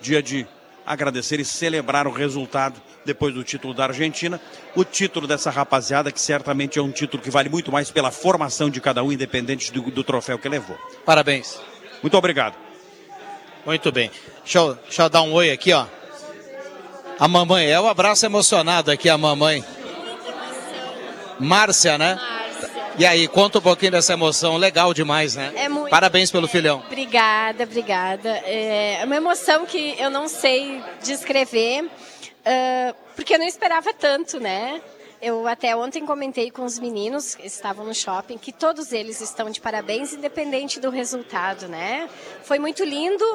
[0.02, 0.48] dia de
[0.90, 4.42] agradecer e celebrar o resultado depois do título da Argentina,
[4.76, 8.72] o título dessa rapaziada, que certamente é um título que vale muito mais pela formação
[8.72, 10.76] de cada um, independente do, do troféu que levou.
[11.06, 11.60] Parabéns.
[12.02, 12.56] Muito obrigado.
[13.64, 14.10] Muito bem.
[14.44, 15.86] Deixa eu, deixa eu dar um oi aqui, ó.
[17.20, 19.64] A mamãe, é o abraço emocionado aqui, a mamãe.
[21.40, 22.18] Márcia, né?
[22.98, 24.58] E aí, conta um pouquinho dessa emoção.
[24.58, 25.54] Legal demais, né?
[25.56, 25.90] É muito.
[25.90, 26.84] Parabéns pelo filhão.
[26.86, 28.30] Obrigada, obrigada.
[28.46, 31.90] É uma emoção que eu não sei descrever,
[32.46, 34.82] ah, porque eu não esperava tanto, né?
[35.22, 39.50] Eu até ontem comentei com os meninos que estavam no shopping que todos eles estão
[39.50, 42.10] de parabéns, independente do resultado, né?
[42.44, 43.26] Foi muito lindo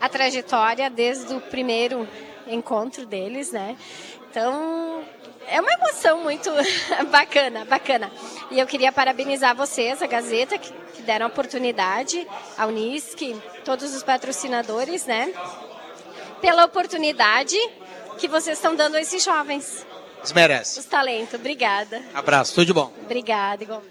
[0.00, 2.08] a trajetória desde o primeiro
[2.48, 3.76] encontro deles, né?
[4.30, 5.04] Então,
[5.50, 6.50] é uma emoção muito
[7.10, 8.10] bacana, bacana.
[8.50, 13.34] E eu queria parabenizar vocês, a Gazeta, que, que deram a oportunidade, a Unisc,
[13.64, 15.32] todos os patrocinadores, né?
[16.40, 17.56] Pela oportunidade
[18.18, 19.84] que vocês estão dando a esses jovens,
[20.22, 20.78] Desmerece.
[20.78, 21.34] os talentos.
[21.34, 22.00] Obrigada.
[22.14, 22.92] Abraço, tudo de bom.
[23.04, 23.82] Obrigada, igual.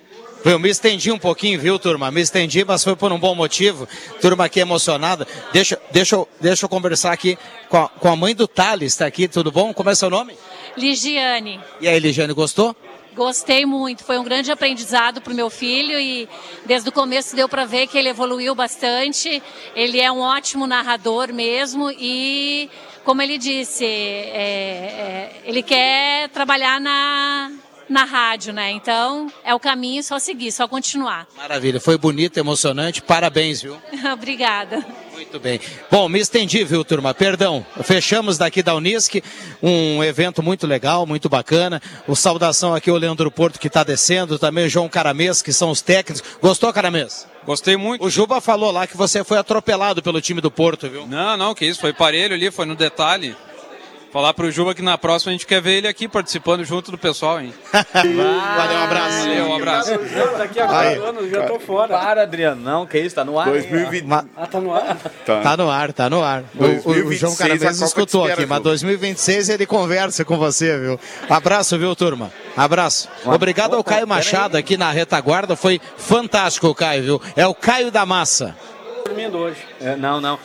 [0.46, 2.12] Viu, me estendi um pouquinho, viu, turma?
[2.12, 3.88] Me estendi, mas foi por um bom motivo.
[4.22, 5.28] Turma aqui emocionada.
[5.52, 7.38] Deixa, deixa, eu- deixa eu conversar aqui
[7.70, 9.74] com a, com a mãe do Thales, tá aqui, tudo bom?
[9.74, 10.38] Como é seu nome?
[10.78, 12.76] Ligiane, E aí, Ligiane, gostou?
[13.16, 14.04] gostei muito.
[14.04, 16.30] Foi um grande aprendizado para o meu filho e
[16.68, 19.42] desde o começo deu para ver que ele evoluiu bastante.
[19.76, 22.70] Ele é um ótimo narrador mesmo e,
[23.04, 27.52] como ele disse, é- é, ele quer trabalhar na,
[27.90, 28.72] na rádio, né?
[28.72, 31.28] Então é o caminho, só seguir, só continuar.
[31.36, 33.02] Maravilha, foi bonito, emocionante.
[33.02, 33.78] Parabéns, viu?
[34.14, 34.86] Obrigada.
[35.14, 35.60] Muito bem.
[35.90, 37.14] Bom, me estendi, viu, turma?
[37.14, 37.66] Perdão.
[37.84, 39.24] Fechamos daqui da Unisc,
[39.64, 41.82] um evento muito legal, muito bacana.
[42.08, 45.72] O saudação aqui ao Leandro Porto, que está descendo, também o João Caramês, que são
[45.72, 46.24] os técnicos.
[46.40, 47.28] Gostou, Caramês?
[47.48, 48.06] Gostei muito.
[48.06, 51.08] O Juba falou lá que você foi atropelado pelo time do Porto, viu?
[51.08, 53.36] Não, não, que isso, foi parelho ali, foi no detalhe.
[54.12, 56.98] Falar pro Juba que na próxima a gente quer ver ele aqui participando junto do
[56.98, 57.54] pessoal, hein?
[57.94, 59.18] Valeu, um abraço.
[59.20, 59.92] Valeu, um abraço.
[60.38, 61.98] Daqui a quatro anos já tô fora.
[62.00, 63.48] Para, Adriano, não, que isso, tá no ar.
[63.50, 64.08] 2020.
[64.36, 64.98] Ah, tá no ar?
[65.26, 65.58] Tá.
[65.58, 66.44] no ar, tá no ar.
[66.56, 68.64] O- O, o 2026 João escutou espera, aqui, mas Ju.
[68.64, 71.00] 2026 ele conversa com você, viu?
[71.30, 72.32] Abraço, viu, turma?
[72.56, 73.10] Abraço.
[73.26, 77.22] Obrigado ao Caio Machado aqui na retaguarda, foi fantástico o Caio, viu?
[77.36, 78.56] É o Caio da Massa.
[79.08, 79.58] Dormindo hoje.
[79.82, 80.40] É, não, não.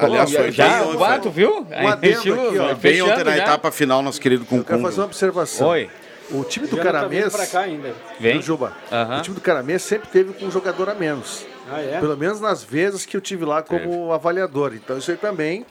[0.00, 0.94] Aliás, foi já, bem ontem.
[0.94, 1.66] o quarto, viu?
[1.70, 2.74] Um adendo Estilo- aqui, ó.
[2.74, 3.42] Bem ontem na já.
[3.42, 5.68] etapa final, nosso querido Eu quero fazer uma observação.
[5.68, 5.90] Oi.
[6.30, 7.32] O time do tá Caramês.
[7.34, 7.94] pra cá ainda.
[8.20, 8.42] Vem.
[8.42, 8.72] Juba.
[8.92, 9.18] Aham.
[9.18, 11.46] O time do Caramês sempre teve com um jogador a menos.
[11.70, 11.98] Ah, é?
[12.00, 14.74] Pelo menos nas vezes que eu tive lá como avaliador.
[14.74, 15.64] Então isso aí também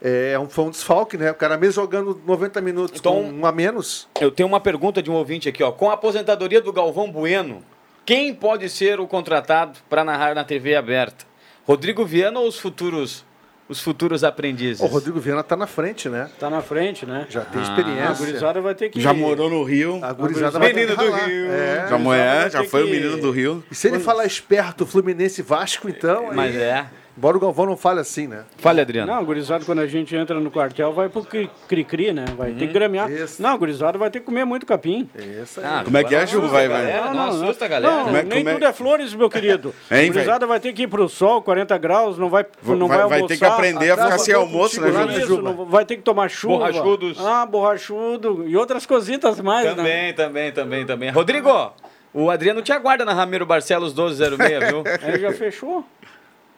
[0.00, 1.30] é um, foi um desfalque, né?
[1.30, 4.08] O Caramês jogando 90 minutos Então- com um a menos.
[4.20, 5.70] Eu tenho uma pergunta de um ouvinte aqui, ó.
[5.70, 7.62] Com a aposentadoria do Galvão Bueno,
[8.04, 11.24] quem pode ser o contratado para narrar na TV aberta?
[11.66, 13.24] Rodrigo Viana ou os futuros,
[13.68, 14.80] os futuros aprendizes?
[14.82, 16.28] O Rodrigo Viana tá na frente, né?
[16.38, 17.26] Tá na frente, né?
[17.30, 17.64] Já tem Ah.
[17.64, 18.14] A experiência.
[18.26, 19.00] gurizada vai ter que...
[19.00, 20.00] Já morou no Rio.
[20.02, 21.26] A gurizada vai ter Menino que do ralar.
[21.28, 21.52] Rio.
[21.52, 21.86] É.
[21.88, 23.64] Já, moé, já ter foi o que- menino do Rio.
[23.70, 26.30] E se ele falar esperto, Fluminense Vasco, então.
[26.30, 26.86] aí- Mas é.
[27.16, 28.44] Embora o Galvão não fale assim, né?
[28.56, 29.12] Fale, Adriano.
[29.12, 32.24] Não, o gurizada, quando a gente entra no quartel, vai pro cri- cri-cri, né?
[32.36, 32.56] Vai Uhum.
[32.58, 33.10] ter que gramear.
[33.10, 33.42] Isso.
[33.42, 35.06] Não, o gurizada vai ter que comer muito capim.
[35.42, 35.66] Isso aí.
[35.66, 36.40] Ah, Como é que é, Ju?
[36.48, 36.86] Vai, vai.
[36.86, 37.94] Galera, não, assusta a galera.
[37.96, 39.74] Não, Como é- nem é- tudo é flores, meu querido.
[39.92, 42.88] Hein, o gurizada vai ter que ir pro sol, 40 graus, não vai, Vai- não
[42.88, 43.26] vai, vai almoçar.
[43.28, 45.20] ter que aprender a ficar sem almoço, né, contigo lá, Ju?
[45.20, 46.56] Isso, não- vai ter que tomar chuva.
[46.70, 47.18] Borrachudos.
[47.24, 48.44] Ah, borrachudo.
[48.48, 49.74] E outras cositas mais, né?
[49.74, 51.10] Também, também, também, também.
[51.10, 51.72] Rodrigo,
[52.14, 54.82] O Adriano te aguarda na Ramiro Barcelos 1206, viu?
[55.02, 55.82] Aí já fechou?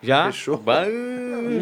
[0.04, 0.26] Já?
[0.26, 0.56] Fechou.
[0.58, 0.84] Bah,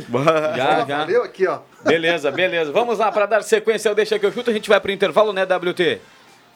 [0.09, 0.98] bah, já, já.
[0.98, 1.61] Valeu aqui, ó.
[1.85, 2.72] Beleza, beleza.
[2.72, 5.33] Vamos lá, para dar sequência ao Deixa que eu chuto, a gente vai pro intervalo,
[5.33, 6.00] né, WT?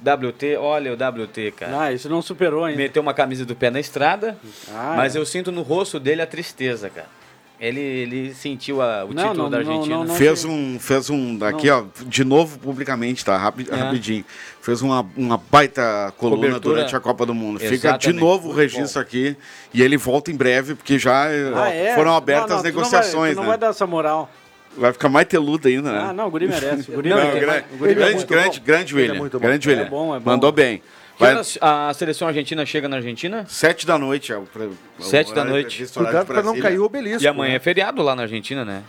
[0.00, 1.80] WT, olha o WT, cara.
[1.80, 2.76] Ah, isso não superou ainda.
[2.82, 4.36] Meteu uma camisa do pé na estrada,
[4.70, 5.18] Ah, mas é.
[5.18, 7.08] eu sinto no rosto dele a tristeza, cara.
[7.58, 9.96] Ele, ele sentiu a- o Não, título não, da Argentina.
[9.96, 10.14] não, não.
[10.14, 13.34] Fez um, fez um, aqui ó, de novo publicamente, tá?
[13.38, 13.74] Rapi- É.
[13.74, 14.24] Rapidinho.
[14.60, 16.74] Fez uma, uma baita coluna Cobertura.
[16.74, 17.58] durante a Copa do Mundo.
[17.58, 18.20] Fica de Exatamente.
[18.20, 19.34] novo o registro aqui
[19.72, 21.94] e ele volta em breve, porque já eh, Ah, é?
[21.94, 23.48] foram abertas Não, as tu não vai- negociações, tu não né?
[23.48, 24.30] vai dar essa moral.
[24.76, 26.06] Vai ficar mais teludo ainda, né?
[26.10, 26.90] Ah, não, o guri merece.
[26.90, 27.40] O guri Não, merece.
[27.40, 28.66] grande, O guri é grande, muito grande, bom.
[28.66, 29.18] grande Ele é William.
[29.20, 29.46] muito bom.
[29.46, 29.88] grande É William.
[29.88, 30.30] bom, é bom.
[30.30, 30.82] Mandou bem.
[31.18, 33.44] Vai- a seleção argentina chega na Argentina?
[33.48, 34.32] Sete da noite.
[34.32, 34.64] É o, pre-
[34.98, 35.76] o Sete da noite.
[35.76, 36.62] previsto, horário de Brasília.
[37.24, 38.82] E amanhã é feriado lá na Argentina, né?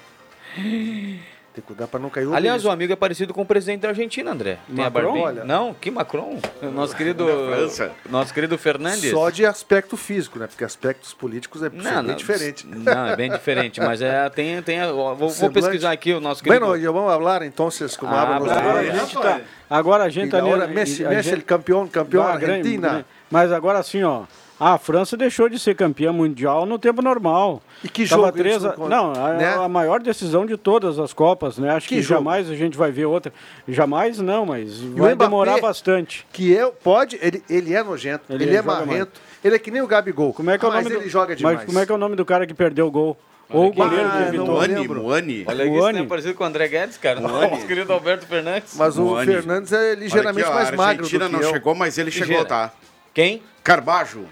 [1.58, 3.82] Tem que cuidar pra não cair o Aliás, o amigo é parecido com o presidente
[3.82, 4.60] da Argentina, André.
[4.68, 5.44] Tem Macron, olha.
[5.44, 6.40] Não, que Macron?
[6.62, 7.92] Nosso querido, Da França.
[8.12, 9.10] nosso querido Fernandes.
[9.10, 10.46] Só de aspecto físico, né?
[10.46, 12.68] Porque aspectos políticos é Não, bem não, diferente.
[12.70, 16.64] Não, é bem diferente, mas é, tem, tem vou, vou pesquisar aqui o nosso querido...
[16.64, 19.42] Bueno, vamos hablar entonces como Ah, hablan Agora a gente tá.
[19.68, 22.88] Agora a gente tá agora Messi, a Messi, gente- campeão, campeão grande, Argentina.
[22.90, 23.06] grande.
[23.32, 24.26] Mas agora assim, ó.
[24.60, 27.62] A França deixou de ser campeã mundial no tempo normal.
[27.84, 28.76] E que Tava jogo três a...
[28.76, 29.54] não a, né?
[29.54, 31.70] a maior decisão de todas as Copas, né?
[31.70, 33.32] Acho que, Que jamais a gente vai ver outra.
[33.68, 36.26] Jamais não, mas E vai Mbappé, demorar bastante.
[36.34, 39.82] Que é, pode, ele, ele é nojento, Ele ele, é marrento, ele é que nem
[39.82, 40.34] o Gabigol.
[40.34, 41.10] Como é que é o mas nome ele do...
[41.10, 41.58] joga demais.
[41.58, 43.16] Mas como é que é o nome do cara que perdeu o gol?
[43.50, 44.60] Ou o goleiro que Ah, evitou.
[44.60, 45.02] lembro.
[45.04, 45.46] Moani.
[45.48, 45.98] Olha aqui, Moani.
[46.00, 47.22] isso é parecido com o André Guedes, cara.
[47.22, 47.52] Não, Moani.
[47.52, 48.76] nosso querido Alberto Fernandes.
[48.76, 49.32] Mas o Moani.
[49.32, 51.50] Fernandes é ligeiramente aqui, ó, mais a magro do que não eu.
[51.52, 52.46] chegou, mas ele chegou, Ligeira.
[52.50, 52.72] tá?
[53.14, 53.42] Quem?
[53.64, 54.26] Carbajo.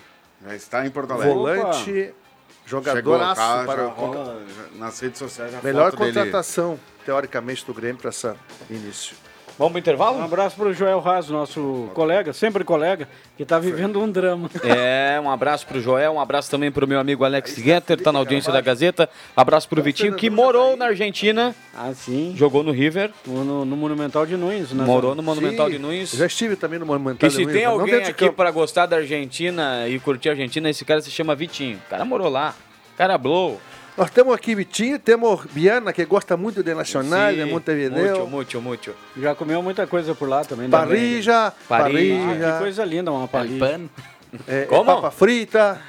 [0.46, 1.34] Já está em Porto Alegre.
[1.34, 2.14] Volante,
[2.66, 4.42] jogadoraço tá, para já o rola
[4.76, 5.54] nas redes sociais.
[5.56, 6.14] a Melhor foto dele.
[6.14, 8.32] contratação, teoricamente, do Grêmio para esse
[8.70, 9.16] início.
[9.58, 10.18] Vamos pro intervalo?
[10.18, 14.50] Um abraço para o Joel Raz, nosso colega, sempre colega, que está vivendo um drama.
[14.64, 18.20] É, um abraço pro Joel, um abraço também pro meu amigo Alex Getter, tá na
[18.20, 19.10] audiência da Gazeta.
[19.36, 21.56] Abraço pro Vitinho, que morou na Argentina.
[21.74, 22.34] Ah, sim.
[22.36, 23.12] Jogou no River.
[23.26, 24.74] No, no Monumental de Nunes.
[24.74, 24.84] né?
[24.84, 26.12] Morou no Monumental Sim, de Nunes.
[26.12, 28.52] Já estive também no Monumental E de se Nunes, tem mas não alguém aqui pra
[28.52, 31.80] gostar da Argentina e curtir a Argentina, esse cara se chama Vitinho.
[31.88, 32.54] O cara morou lá.
[32.94, 33.60] O cara blow.
[33.98, 38.28] Nós temos aqui Vitinho, temos Biana, que gosta muito de Nacional, Sim, de Montevideo.
[38.28, 38.96] Muito, muito, muito.
[39.18, 40.68] Já comeu muita coisa por lá também.
[40.68, 40.72] né?
[40.78, 42.20] Parrilla, Parrilla.
[42.20, 43.82] Ah, parrilla, que coisa linda, uma parrilha.
[44.48, 44.84] é, Como?
[44.84, 45.82] papa frita,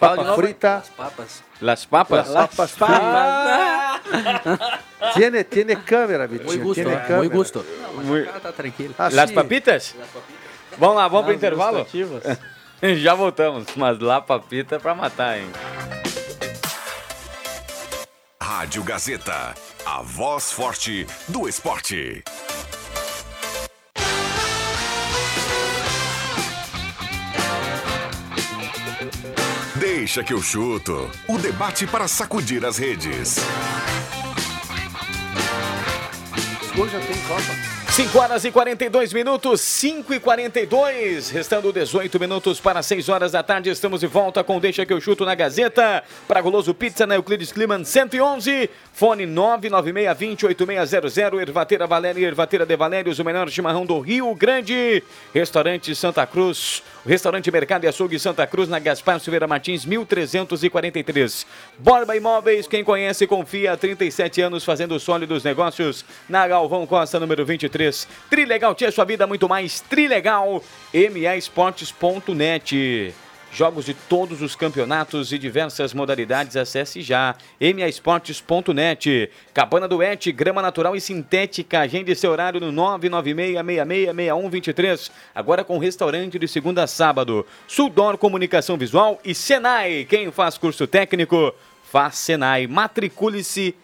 [0.00, 1.42] papa frita, Papas.
[1.60, 2.28] Las papas.
[2.30, 4.00] las papas fritas.
[5.14, 7.16] tiene, tiene câmera, Vitinho, gusto, tiene eh, câmera.
[7.18, 7.64] muy gusto.
[8.02, 8.94] Muy- Acá tá tranquilo.
[8.98, 9.34] Ah, Las sim.
[9.34, 9.94] papitas?
[10.78, 11.86] Vamos lá, vamos pro As intervalo?
[12.96, 15.46] Já voltamos, mas lá papita é pra matar, hein?
[18.42, 19.54] Rádio Gazeta,
[19.86, 22.24] a voz forte do esporte.
[29.76, 31.08] Deixa que eu chuto.
[31.28, 33.36] O debate para sacudir as redes.
[36.76, 37.71] Hoje já tem Copa.
[37.92, 43.42] 5 horas e 42 minutos, 5 e 42, restando 18 minutos para 6 horas da
[43.42, 43.68] tarde.
[43.68, 46.02] Estamos de volta com Deixa que eu chuto na Gazeta.
[46.26, 53.18] Para Goloso Pizza na Euclides Kliman 111, fone 996208600, Ervateira Valéria e Ervateira de Valérios,
[53.18, 55.02] o melhor chimarrão do Rio Grande.
[55.34, 61.46] Restaurante Santa Cruz, restaurante Mercado e Açougue Santa Cruz na Gaspar Silveira Martins 1343.
[61.78, 67.44] Borba Imóveis, quem conhece confia há 37 anos fazendo sólidos negócios na Galvão Costa número
[67.44, 67.81] 23.
[68.28, 69.80] Trilegal tinha sua vida muito mais.
[69.80, 73.14] Trilegal, maesportes.net.
[73.54, 79.30] Jogos de todos os campeonatos e diversas modalidades, acesse já maesportes.net.
[79.52, 86.38] Cabana do Et, grama natural e sintética, agende seu horário no 996666123, agora com restaurante
[86.38, 87.46] de segunda a sábado.
[87.68, 92.66] Sudor Comunicação Visual e Senai, quem faz curso técnico, faz Senai.
[92.66, 93.74] Matricule-se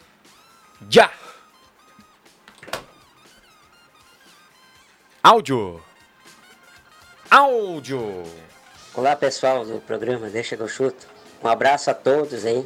[0.89, 1.11] já!
[5.21, 5.83] Áudio.
[7.29, 8.23] Áudio.
[8.95, 11.09] Olá pessoal do programa Deixa que eu chuto.
[11.43, 12.64] Um abraço a todos aí.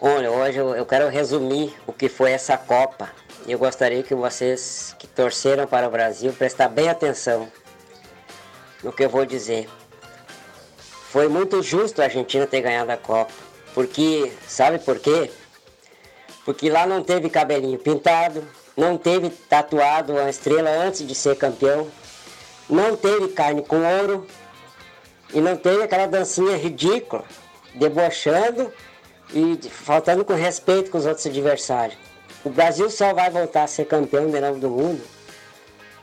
[0.00, 3.08] Olha, hoje eu, eu quero resumir o que foi essa Copa.
[3.46, 7.48] Eu gostaria que vocês que torceram para o Brasil prestar bem atenção
[8.82, 9.68] no que eu vou dizer.
[11.08, 13.32] Foi muito justo a Argentina ter ganhado a Copa.
[13.74, 15.30] Porque, sabe por quê?
[16.44, 18.44] Porque lá não teve cabelinho pintado,
[18.76, 21.88] não teve tatuado uma estrela antes de ser campeão,
[22.68, 24.26] não teve carne com ouro,
[25.32, 27.24] e não teve aquela dancinha ridícula,
[27.74, 28.72] debochando
[29.32, 31.98] e faltando com respeito com os outros adversários.
[32.44, 35.02] O Brasil só vai voltar a ser campeão de novo do mundo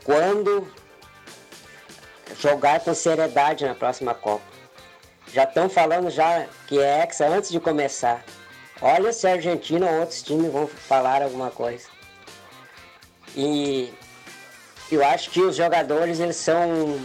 [0.04, 0.66] quando
[2.40, 4.42] jogar com seriedade na próxima Copa.
[5.32, 8.24] Já estão falando já que é Hexa antes de começar.
[8.82, 11.86] Olha se a Argentina ou outros times vão falar alguma coisa.
[13.36, 13.92] E
[14.90, 16.98] eu acho que os jogadores eles são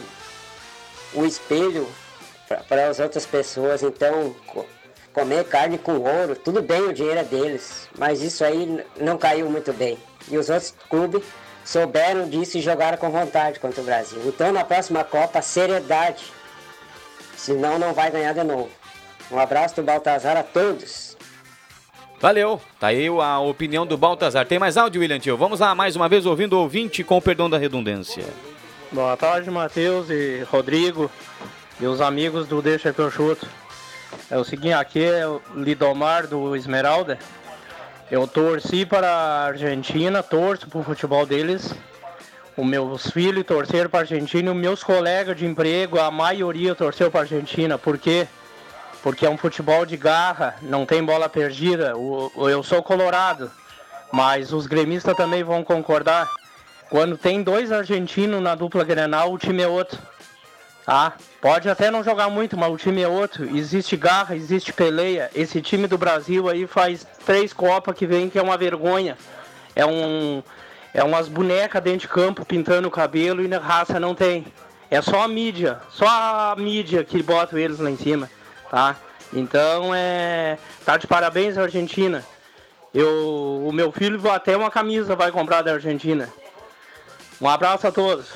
[1.13, 1.87] o espelho
[2.67, 3.83] para as outras pessoas.
[3.83, 4.65] Então, co-
[5.13, 9.49] comer carne com ouro, tudo bem, o dinheiro é deles, mas isso aí não caiu
[9.49, 9.97] muito bem.
[10.27, 11.23] E os outros clubes
[11.63, 14.21] souberam disso e jogaram com vontade contra o Brasil.
[14.25, 16.31] Então, na próxima Copa, seriedade.
[17.37, 18.69] Senão, não vai ganhar de novo.
[19.31, 21.14] Um abraço do Baltazar a todos.
[22.19, 24.45] Valeu, tá aí a opinião do Baltazar.
[24.47, 25.37] Tem mais áudio, William Tio?
[25.37, 28.23] Vamos lá, mais uma vez, ouvindo o ouvinte com o perdão da redundância.
[28.91, 31.11] Boa tarde, Matheus e Rodrigo
[31.79, 33.47] e os amigos do Deixa que eu chuto.
[34.31, 37.19] É o seguinte, aqui é o Lidomar do Esmeralda.
[38.09, 41.75] Eu torci para a Argentina, torço para o futebol deles.
[42.55, 47.11] Os meus filhos torceram para a Argentina os meus colegas de emprego, a maioria torceu
[47.11, 47.77] para a Argentina.
[47.77, 48.27] Por quê?
[49.05, 51.93] Porque é um futebol de garra, não tem bola perdida.
[52.35, 53.51] Eu sou colorado,
[54.11, 56.27] mas os gremistas também vão concordar.
[56.89, 59.99] Quando tem dois argentinos na dupla Grenal, o time é outro.
[60.83, 61.13] Tá?
[61.39, 63.55] Pode até não jogar muito, mas o time é outro.
[63.55, 65.29] Existe garra, existe peleia.
[65.35, 69.15] Esse time do Brasil aí faz três copas que vem que é uma vergonha.
[69.75, 70.41] É um
[70.95, 74.47] é umas bonecas dentro de campo pintando o cabelo e na raça não tem.
[74.89, 78.27] É só a mídia, só a mídia que bota eles lá em cima,
[78.75, 78.97] tá?
[79.31, 82.25] Então é tá de parabéns Argentina.
[82.93, 86.27] Eu o meu filho até uma camisa vai comprar da Argentina.
[87.39, 88.27] Um abraço a todos.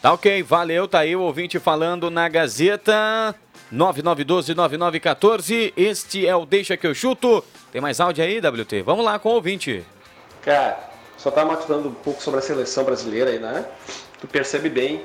[0.00, 3.34] Tá ok, valeu, tá aí o ouvinte falando na Gazeta
[3.74, 5.72] 9912-9914.
[5.76, 7.44] Este é o Deixa que eu chuto.
[7.72, 8.82] Tem mais áudio aí, WT?
[8.82, 9.84] Vamos lá com o ouvinte.
[10.42, 10.78] Cara,
[11.18, 13.64] só tá matutando um pouco sobre a seleção brasileira aí, né?
[14.20, 15.02] Tu percebe bem.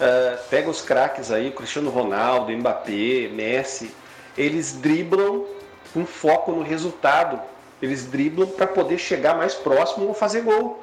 [0.00, 3.94] Ah, pega os craques aí, Cristiano Ronaldo, Mbappé, Messi,
[4.36, 5.44] eles driblam
[5.92, 7.40] com foco no resultado.
[7.82, 10.82] Eles driblam para poder chegar mais próximo ou fazer gol.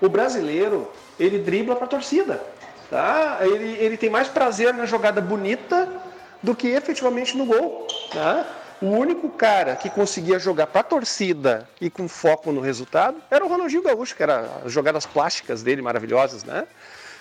[0.00, 2.42] O brasileiro, ele dribla para a torcida.
[2.90, 3.38] Tá?
[3.42, 5.88] Ele, ele tem mais prazer na jogada bonita
[6.42, 7.86] do que efetivamente no gol.
[8.12, 8.46] Tá?
[8.80, 13.44] O único cara que conseguia jogar para a torcida e com foco no resultado era
[13.44, 16.66] o Ronaldinho Gaúcho, que era as jogadas plásticas dele maravilhosas, né?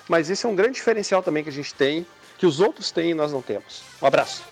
[0.10, 2.06] Mas esse é um grande diferencial também que a gente tem,
[2.40, 3.84] que os outros têm e nós não temos.
[4.02, 4.44] Um abraço.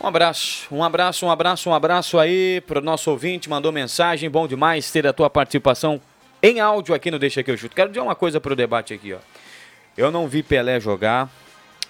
[0.00, 4.46] Um abraço, um abraço, um abraço, um abraço aí pro nosso ouvinte, mandou mensagem, bom
[4.46, 6.00] demais ter a tua participação
[6.42, 7.76] em áudio aqui no Deixa Que Eu Chuto.
[7.76, 9.18] Quero dizer uma coisa pro debate aqui, ó.
[9.96, 11.30] Eu não vi Pelé jogar,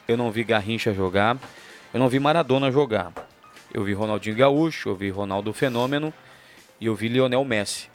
[0.06, 1.38] eu não vi Garrincha jogar,
[1.92, 3.10] eu não vi Maradona jogar.
[3.72, 6.12] Eu vi Ronaldinho Gaúcho, eu vi Ronaldo Fenômeno
[6.78, 7.88] e eu vi Lionel Messi.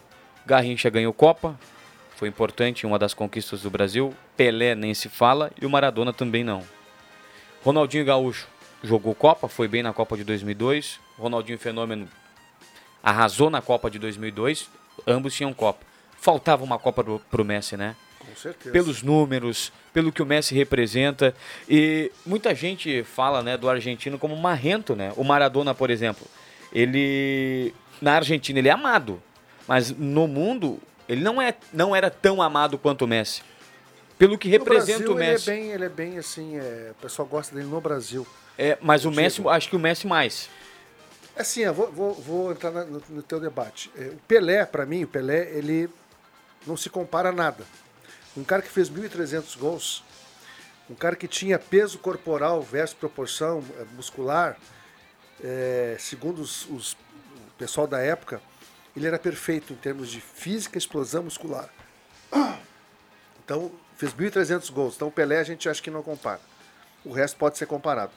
[0.45, 1.58] Garrincha ganhou Copa,
[2.20, 4.13] foi importante, uma das conquistas do Brasil.
[4.36, 6.61] Pelé nem se fala e o Maradona também não.
[7.63, 8.45] Ronaldinho Gaúcho
[8.84, 10.99] jogou Copa, foi bem na Copa de 2002.
[11.17, 12.09] Ronaldinho Fenômeno
[13.01, 14.70] arrasou na Copa de 2002.
[15.07, 15.86] Ambos tinham Copa.
[16.20, 17.95] Faltava uma Copa pro, pro Messi, né?
[18.20, 18.72] Com certeza.
[18.74, 21.34] Pelos números, pelo que o Messi representa.
[21.70, 25.13] E muita gente fala né, do argentino como marrento, né?
[25.15, 26.28] O Maradona, por exemplo,
[26.74, 27.74] ele.
[28.01, 29.24] Na Argentina ele é amado.
[29.65, 33.41] Mas no mundo, ele não, é, não era tão amado quanto o Messi.
[34.18, 35.49] Pelo que representa no Brasil, o Messi.
[35.49, 38.26] Ele é bem, ele é bem assim, é, o pessoal gosta dele no Brasil.
[38.57, 39.22] É, mas o Digo.
[39.22, 40.49] Messi, acho que o Messi mais.
[41.36, 43.89] Assim, eu vou, vou, vou entrar no, no teu debate.
[43.97, 45.89] É, o Pelé, pra mim, o Pelé, ele
[46.68, 47.64] não se compara a nada.
[48.38, 50.03] Um cara que fez 1.300 gols,
[50.89, 54.57] um cara que tinha peso corporal versus proporção eh, muscular,
[55.41, 58.41] eh, segundo os, os- o pessoal da época,
[59.00, 61.70] ele era perfeito em termos de física explosão muscular.
[63.43, 64.95] Então, fez 1.300 gols.
[64.95, 66.41] Então, o Pelé a gente acha que não compara.
[67.04, 68.12] O resto pode ser comparado.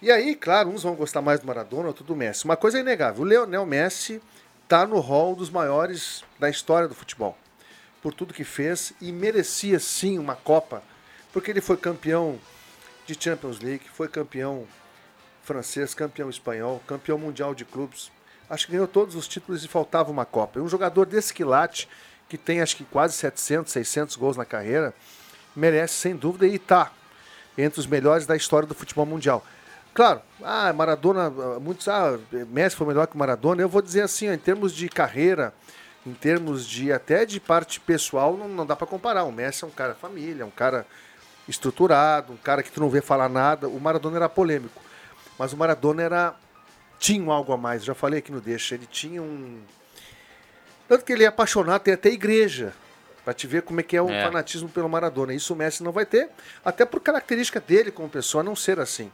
[0.00, 2.44] E aí, claro, uns vão gostar mais do Maradona, outros do Messi.
[2.44, 4.20] Uma coisa é inegável, o Leonel Messi
[4.64, 7.36] está no hall dos maiores da história do futebol.
[8.00, 10.82] Por tudo que fez e merecia sim uma Copa,
[11.32, 12.38] porque ele foi campeão
[13.06, 14.66] de Champions League, foi campeão
[15.42, 18.10] francês, campeão espanhol, campeão mundial de clubes.
[18.48, 20.60] Acho que ganhou todos os títulos e faltava uma Copa.
[20.60, 21.88] Um jogador desse quilate,
[22.28, 24.94] que tem acho que quase 700, 600 gols na carreira,
[25.54, 26.90] merece sem dúvida e está
[27.56, 29.44] entre os melhores da história do futebol mundial.
[29.92, 31.28] Claro, ah, Maradona,
[31.60, 32.18] muitos, ah,
[32.48, 33.60] Messi foi melhor que Maradona.
[33.60, 35.52] Eu vou dizer assim, ó, em termos de carreira,
[36.06, 39.24] em termos de até de parte pessoal, não, não dá para comparar.
[39.24, 40.86] O Messi é um cara família, um cara
[41.48, 43.68] estruturado, um cara que tu não vê falar nada.
[43.68, 44.80] O Maradona era polêmico,
[45.36, 46.34] mas o Maradona era
[46.98, 47.84] tinha algo a mais.
[47.84, 49.60] Já falei aqui no deixa, ele tinha um
[50.88, 52.72] tanto que ele é apaixonado, tem até igreja
[53.24, 54.24] Pra te ver como é que é o É.
[54.24, 55.34] fanatismo pelo Maradona.
[55.34, 56.30] Isso o Messi não vai ter,
[56.64, 59.12] até por característica dele como pessoa não ser assim.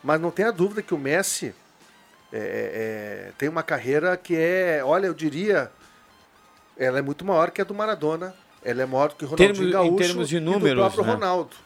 [0.00, 1.52] Mas não tenha dúvida que o Messi
[2.32, 5.72] é, é, tem uma carreira que é, olha, eu diria,
[6.76, 8.32] ela é muito maior que a do Maradona.
[8.64, 11.04] Ela é maior que o Ronaldinho Termos- em Gaúcho termos de e números, do próprio
[11.04, 11.12] né?
[11.14, 11.56] Ronaldo.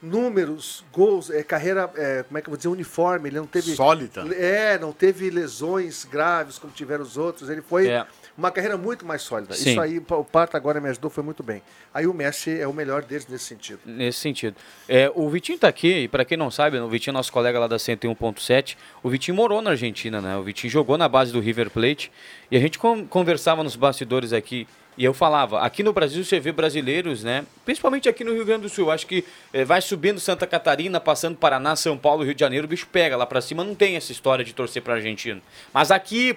[0.00, 3.28] Números, gols, é, carreira, é, como é que eu vou dizer, uniforme.
[3.28, 3.74] Ele não teve.
[3.74, 4.22] Sólida.
[4.34, 7.50] É, não teve lesões graves como tiveram os outros.
[7.50, 8.06] Ele foi É.
[8.36, 9.54] uma carreira muito mais sólida.
[9.54, 9.70] Sim.
[9.72, 11.62] Isso aí, o Parta agora me ajudou, foi muito bem.
[11.92, 13.80] Aí o Messi é o melhor deles nesse sentido.
[13.84, 14.54] Nesse sentido.
[14.88, 17.58] É, o Vitinho tá aqui, e para quem não sabe, o Vitinho é nosso colega
[17.58, 18.76] lá da 101.7.
[19.02, 20.36] O Vitinho morou na Argentina, né?
[20.36, 22.12] O Vitinho jogou na base do River Plate.
[22.50, 24.66] E a gente con- conversava nos bastidores aqui.
[24.98, 27.46] E eu falava, aqui no Brasil você vê brasileiros, né?
[27.64, 28.90] Principalmente aqui no Rio Grande do Sul.
[28.90, 32.68] Acho que eh, vai subindo Santa Catarina, passando Paraná, São Paulo, Rio de Janeiro, o
[32.68, 33.62] bicho pega lá pra cima.
[33.62, 35.40] Não tem essa história de torcer pra Argentina.
[35.72, 36.36] Mas aqui,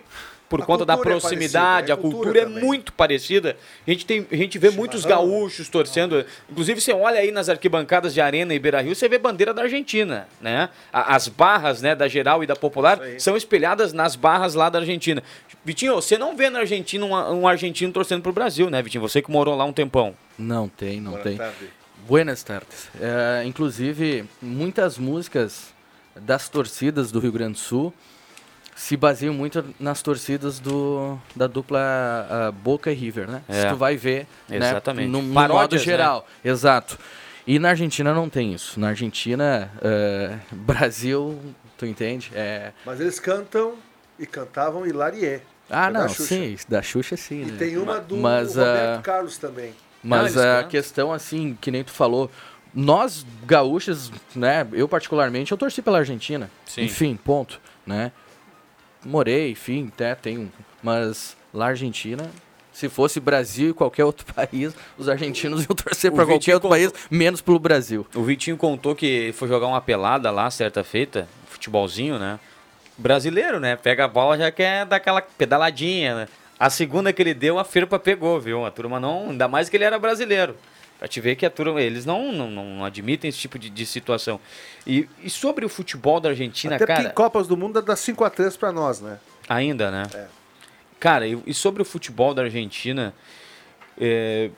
[0.51, 3.55] por A conta da é proximidade, parecida, é a cultura, cultura é muito parecida.
[3.87, 6.25] A gente, tem, a gente vê muitos gaúchos torcendo.
[6.49, 9.61] Inclusive, você olha aí nas arquibancadas de Arena e Beira Rio, você vê bandeira da
[9.63, 10.27] Argentina.
[10.41, 10.67] Né?
[10.91, 14.79] A- As barras né, da geral e da popular são espelhadas nas barras lá da
[14.79, 15.23] Argentina.
[15.63, 19.01] Vitinho, você não vê na Argentina um, um argentino torcendo pro Brasil, né, Vitinho?
[19.01, 20.13] Você que morou lá um tempão.
[20.37, 21.37] Não tem, não Boa tem.
[21.37, 21.69] tarde.
[22.05, 22.89] Buenas tardes.
[22.99, 25.71] É, inclusive, muitas músicas
[26.15, 27.93] das torcidas do Rio Grande do Sul
[28.75, 33.41] se baseiam muito nas torcidas do, da dupla ah, Boca e River, né?
[33.47, 33.61] É.
[33.61, 35.07] Se tu vai ver, Exatamente.
[35.07, 35.11] né?
[35.11, 35.81] No, no Paródias, modo né?
[35.81, 36.27] geral.
[36.43, 36.97] Exato.
[37.45, 38.79] E na Argentina não tem isso.
[38.79, 41.39] Na Argentina, eh, Brasil,
[41.77, 42.31] tu entende?
[42.33, 42.71] É...
[42.85, 43.73] Mas eles cantam
[44.17, 45.41] e cantavam Hilarie.
[45.69, 46.23] Ah, é da não, Xuxa.
[46.23, 47.41] sim, da Xuxa sim.
[47.41, 47.57] E né?
[47.57, 49.73] tem uma do Mas, Roberto ah, Carlos também.
[50.03, 52.29] Mas a questão, assim, que nem tu falou,
[52.73, 56.49] nós gaúchos, né, eu particularmente, eu torci pela Argentina.
[56.65, 56.83] Sim.
[56.83, 58.11] Enfim, ponto, né?
[59.03, 60.51] Morei, enfim, até tenho,
[60.83, 62.29] mas lá Argentina,
[62.71, 66.93] se fosse Brasil e qualquer outro país, os argentinos iam torcer para qualquer outro país,
[67.09, 68.05] menos pelo Brasil.
[68.15, 72.39] O Vitinho contou que foi jogar uma pelada lá, certa feita, futebolzinho, né?
[72.97, 73.75] Brasileiro, né?
[73.75, 76.27] Pega a bola já quer dar aquela pedaladinha, né?
[76.59, 78.63] A segunda que ele deu, a Ferpa pegou, viu?
[78.63, 79.31] A turma não.
[79.31, 80.55] Ainda mais que ele era brasileiro.
[81.01, 83.85] Pra te ver que a turma, eles não, não, não admitem esse tipo de, de
[83.87, 84.39] situação.
[84.85, 87.09] E, e sobre o futebol da Argentina, Até cara.
[87.09, 89.17] em Copas do Mundo dá 5x3 pra nós, né?
[89.49, 90.03] Ainda, né?
[90.13, 90.27] É.
[90.99, 93.15] Cara, e, e sobre o futebol da Argentina,
[93.99, 94.51] é,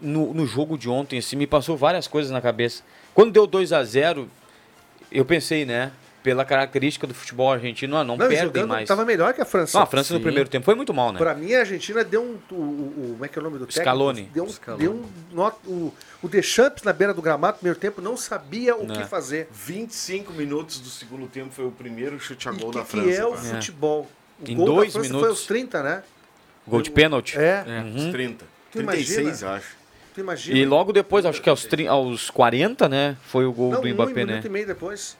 [0.00, 2.82] no, no jogo de ontem, assim, me passou várias coisas na cabeça.
[3.12, 4.30] Quando deu 2 a 0
[5.12, 5.92] eu pensei, né?
[6.26, 8.88] Pela característica do futebol argentino, ah, não, Não, perdem jogando, mais.
[8.88, 9.78] Tava melhor que a França.
[9.78, 11.18] Não, a França no primeiro tempo foi muito mal, né?
[11.20, 12.36] Pra mim, a Argentina deu um.
[12.52, 13.82] O, o- como é que é o nome do técnico?
[13.84, 14.22] Scaloni.
[14.34, 14.48] Deu um.
[14.48, 14.82] Scaloni.
[14.82, 18.74] Deu um not- o, o Deschamps na beira do gramado, no primeiro tempo, não sabia
[18.74, 19.04] o que Né.
[19.06, 19.46] fazer.
[19.52, 23.10] 25 minutos do segundo tempo foi o primeiro chute a gol que da que França.
[23.22, 24.10] é o futebol?
[24.44, 25.38] O Em gol da dois França foi minutos.
[25.38, 26.02] aos 30, né?
[26.66, 27.38] Gol de pênalti.
[27.38, 27.64] É.
[27.68, 27.94] Uhum.
[27.94, 28.44] Uns 30.
[28.72, 29.48] Tu 36, imagina?
[29.52, 29.76] eu acho.
[30.12, 30.58] Tu imagina?
[30.58, 33.16] E logo depois, acho que aos, tri- aos 40, né?
[33.28, 34.42] Foi o gol não, do um Mbappé, minuto né?
[34.44, 35.16] e meio depois.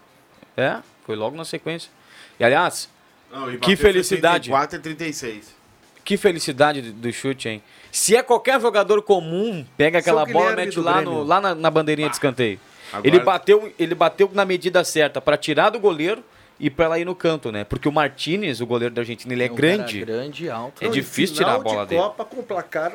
[0.59, 1.91] É, foi logo na sequência.
[2.39, 2.89] E aliás,
[3.31, 4.51] Não, Mbappé que felicidade.
[4.51, 5.57] 34 e 36.
[6.05, 7.63] Que felicidade do, chute, hein?
[7.91, 11.55] Se é qualquer jogador comum, pega aquela São bola, Guilherme mete lá, no, lá na,
[11.55, 12.61] na bandeirinha de escanteio.
[12.93, 16.23] Agora- Ele, bateu, ele bateu na medida certa para tirar do goleiro
[16.61, 17.65] e para ela ir no canto, né?
[17.65, 20.01] Porque o Martinez, o goleiro da Argentina, ele é, um cara grande.
[20.05, 20.83] grande e alto.
[20.83, 22.03] É Não, e difícil final tirar a bola de dele.
[22.03, 22.93] Copa com placar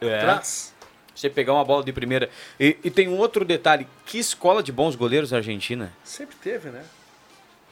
[0.00, 0.16] É.
[0.18, 0.74] atrás.
[1.14, 2.28] Você pegar uma bola de primeira.
[2.58, 5.92] E, e tem um outro detalhe: que escola de bons goleiros a Argentina?
[6.04, 6.82] Sempre teve, né?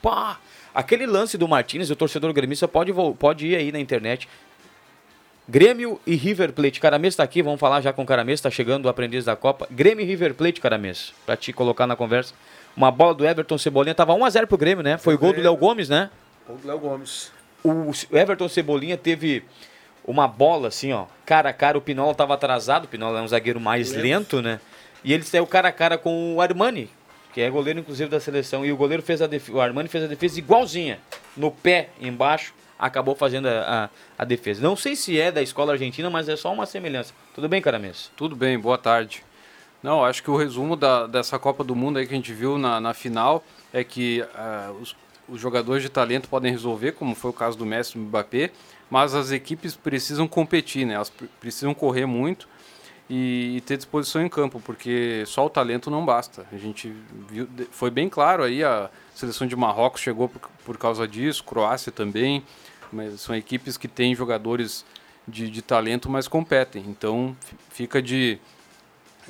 [0.05, 0.39] Pá!
[0.75, 4.29] Aquele lance do Martinez, o torcedor gremista pode, pode ir aí na internet.
[5.49, 6.79] Grêmio e River Plate.
[6.79, 9.67] Caramês tá aqui, vamos falar já com o Caramês, tá chegando o aprendiz da Copa.
[9.71, 12.35] Grêmio e River Plate, Caramês, pra te colocar na conversa.
[12.77, 14.99] Uma bola do Everton Cebolinha, tava 1x0 pro Grêmio, né?
[14.99, 16.11] Foi o gol do Léo Gomes, né?
[16.47, 17.33] Ou do Léo Gomes.
[17.63, 19.43] O Everton Cebolinha teve
[20.05, 21.79] uma bola assim, ó, cara a cara.
[21.79, 24.03] O Pinola tava atrasado, o Pinola é um zagueiro mais Lento.
[24.03, 24.61] lento, né?
[25.03, 26.91] E ele saiu cara a cara com o Armani,
[27.35, 28.65] que é goleiro inclusive da seleção.
[28.65, 30.99] E o goleiro fez a defesa, o Armani fez a defesa igualzinha,
[31.37, 34.63] no pé embaixo, acabou fazendo a, a, a defesa.
[34.63, 37.13] Não sei se é da escola argentina, mas é só uma semelhança.
[37.35, 38.11] Tudo bem, Caramês?
[38.17, 39.25] Tudo bem, boa tarde.
[39.83, 42.57] Não, acho que o resumo da- dessa Copa do Mundo aí que a gente viu
[42.57, 44.97] na, na final é que ah, os,
[45.29, 48.51] os jogadores de talento podem resolver, como foi o caso do Messi e do Mbappé,
[48.89, 50.95] mas as equipes precisam competir, né?
[50.95, 52.49] Elas pre- precisam correr muito
[53.09, 56.47] e, e ter disposição em campo, porque só o talento não basta.
[56.53, 56.93] A gente
[57.29, 61.93] viu, foi bem claro aí, a seleção de Marrocos chegou por, por causa disso, Croácia
[61.93, 62.43] também,
[62.93, 64.85] mas são equipes que têm jogadores
[65.27, 66.85] de, de talento, mas competem.
[66.89, 68.39] Então fi- fica de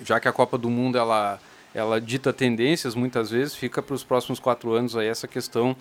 [0.03, 1.39] já que a Copa do Mundo ela,
[1.75, 5.77] ela dita tendências muitas vezes, fica para os próximos quatro anos aí essa questão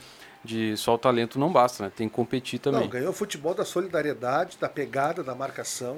[0.46, 1.92] de só o talento não basta, né?
[1.96, 2.82] Tem que competir também.
[2.82, 5.98] Não, ganhou o futebol da solidariedade, da pegada, da marcação.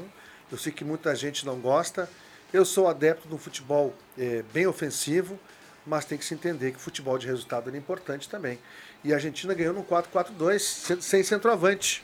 [0.52, 2.10] Eu sei que muita gente não gosta.
[2.54, 5.40] Eu sou adepto de um futebol eh, bem ofensivo,
[5.86, 8.60] mas tem que se entender que o futebol de resultado é importante também.
[9.04, 10.60] E a Argentina ganhou no 4-4-2
[11.02, 12.04] sem- centroavante.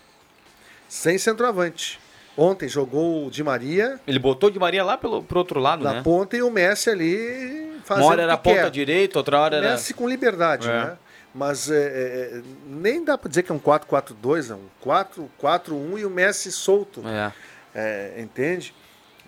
[0.89, 1.99] Sem centroavante.
[2.37, 5.83] Ontem jogou o Di Maria Ele botou o Di Maria lá pelo, pro outro lado,
[5.83, 6.01] na né?
[6.01, 9.71] ponta e o Messi ali fazendo Uma hora era a ponta direita, outra hora era...
[9.71, 10.71] Messi com liberdade, É.
[10.71, 10.97] né?
[11.33, 16.05] Mas é, é, nem dá para dizer que é um 4-4-2, é um 4-4-1 e
[16.05, 17.01] o Messi solto.
[17.07, 17.31] É.
[17.73, 18.73] É, entende?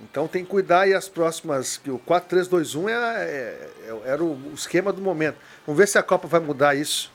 [0.02, 1.78] Então tem que cuidar e as próximas.
[1.78, 5.38] que O 4-3-2-1 é, é- é- era o esquema do momento.
[5.66, 7.12] Vamos ver se a Copa vai mudar isso.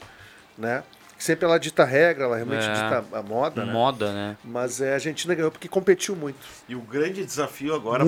[0.56, 0.82] Né?
[1.18, 2.72] Sempre ela dita regra, ela realmente É.
[2.72, 3.64] dita a moda.
[3.64, 3.72] Né?
[3.72, 4.36] Moda, né?
[4.44, 6.38] Mas é, a Argentina ganhou porque competiu muito.
[6.68, 8.04] E o grande desafio agora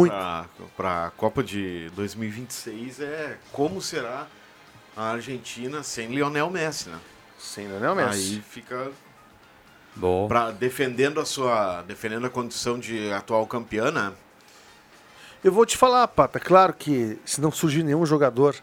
[0.76, 4.26] para a Copa de 2026 é como será
[4.96, 6.98] a Argentina sem Lionel Messi, né?
[7.38, 8.34] Sem Lionel Messi.
[8.36, 8.90] Aí fica
[9.96, 10.28] Bom.
[10.28, 14.12] pra, defendendo a sua defendendo a condição de atual campeã, né?
[15.42, 18.54] Eu vou te falar, Pata, claro que se não surgir nenhum jogador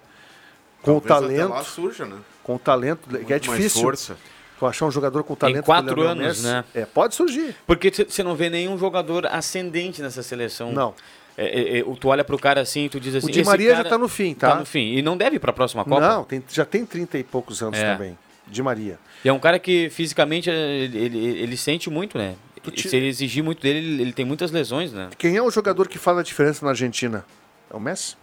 [0.81, 1.53] com o Talvez até talento.
[1.57, 2.17] lá surja, né?
[2.43, 3.81] Com o talento, que é Muito mais difícil.
[3.81, 4.17] força.
[4.59, 5.59] Tu achar um jogador com talento.
[5.59, 6.63] Em quatro o anos, Messi, né?
[6.73, 7.55] É, pode surgir.
[7.67, 10.71] Porque você não vê nenhum jogador ascendente nessa seleção.
[10.71, 10.93] Não.
[11.37, 13.27] É, é, é, tu olha pro cara assim e tu diz assim...
[13.27, 14.49] O Di "Esse Maria já tá no fim, tá?
[14.51, 14.93] Tá no fim.
[14.95, 15.99] E não deve ir pra próxima Copa.
[16.01, 17.93] Não, tem, já tem 30 e poucos anos É.
[17.93, 18.17] também.
[18.49, 18.97] Di Maria.
[19.23, 22.35] E é um cara que fisicamente ele, ele, ele sente muito, né?
[22.71, 25.09] te- Se ele exigir muito dele, ele, ele tem muitas lesões, né?
[25.17, 27.25] Quem é o jogador que faz a diferença na Argentina?
[27.71, 28.15] É o Messi?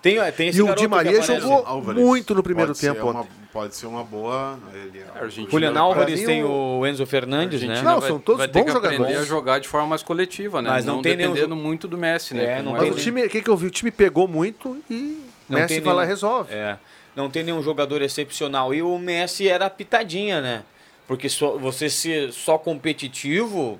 [0.00, 2.00] Tem, tem esse e o Di Maria jogou Álvares.
[2.00, 3.30] muito no primeiro Pode ser tempo uma- ontem.
[3.52, 4.56] pode ser uma boa.
[4.72, 7.82] Ele é Julian Álvares tem o- o Enzo Fernandes, né?
[7.82, 9.22] Não, são todos vai ter bons que aprender jogadores.
[9.22, 10.70] a jogar de forma mais coletiva, né?
[10.70, 12.58] Mas não tem nenhum dependendo jo- muito do Messi, né?
[12.58, 13.66] É, não é Mas tem o o- time, o que, que eu vi?
[13.66, 16.54] O time pegou muito e Não Messi tem vai lá e nenhum- resolve.
[16.54, 16.78] É.
[17.18, 18.72] Não tem nenhum jogador excepcional.
[18.72, 20.62] E o Messi era pitadinha, né?
[21.06, 23.78] Porque só, você ser só competitivo,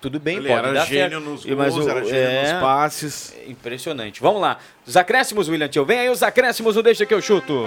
[0.00, 1.24] tudo bem, Ele pode era dar gênio certo.
[1.30, 3.34] nos E- mas gols, o- era gênio nos passes.
[3.36, 4.20] é Impressionante.
[4.22, 4.58] Vamos lá.
[4.86, 5.84] Os acréscimos, William Tio.
[5.84, 7.64] Vem aí os acréscimos, o Deixa que eu chuto.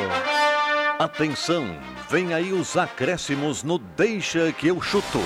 [0.98, 1.78] Atenção,
[2.10, 5.20] vem aí os acréscimos no Deixa que eu chuto.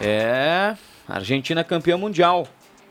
[0.00, 0.76] É.
[1.08, 2.46] Argentina campeã mundial.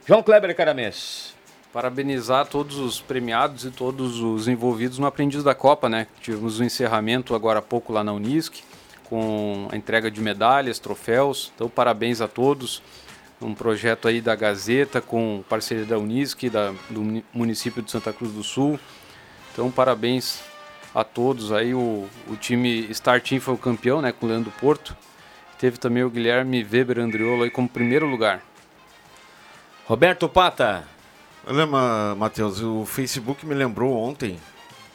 [0.06, 1.36] João Kleber Caramês.
[1.74, 6.08] Parabenizar todos os premiados e todos os envolvidos no Aprendiz da Copa, né?
[6.22, 8.64] Tivemos o encerramento agora há pouco lá na Unisc,
[9.04, 11.52] com a entrega de medalhas, troféus.
[11.56, 12.82] Então, parabéns a todos.
[13.40, 18.12] Um projeto aí da Gazeta, com parceria da Unisc, da, do muni- município de Santa
[18.12, 18.80] Cruz do Sul.
[19.54, 20.40] Então, parabéns
[20.96, 21.76] a todos aí.
[21.76, 24.12] O, o time Star Team foi o campeão, né?
[24.12, 24.98] Com o Leandro Porto.
[25.60, 28.42] Teve também o Guilherme Weber Andriolo aí como primeiro lugar.
[29.86, 30.88] Roberto Pata.
[31.48, 34.38] Olha, Ma- Matheus, o Facebook me lembrou ontem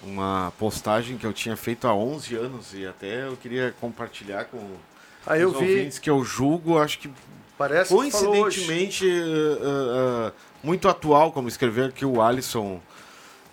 [0.03, 4.59] uma postagem que eu tinha feito há 11 anos e até eu queria compartilhar com
[5.27, 5.45] Ah, os vi.
[5.47, 7.11] ouvintes que eu julgo, acho que
[7.57, 8.41] Parece que falou hoje.
[8.67, 9.59] coincidentemente eh,
[10.29, 10.33] eh,
[10.63, 12.81] muito atual, como escrever aqui o Alisson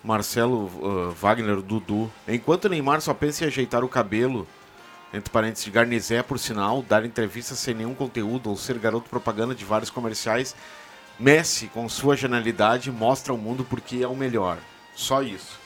[0.02, 0.68] Marcelo
[1.10, 2.10] eh, Wagner, Dudu.
[2.26, 4.46] Enquanto Neymar só pensa em ajeitar o cabelo,
[5.14, 9.54] entre parênteses, de Garnizé, por sinal, dar entrevistas sem nenhum conteúdo ou ser garoto propaganda
[9.54, 10.54] de vários comerciais,
[11.20, 14.56] Messi, com sua genialidade, mostra ao mundo porque é o melhor.
[14.94, 15.60] Só isso.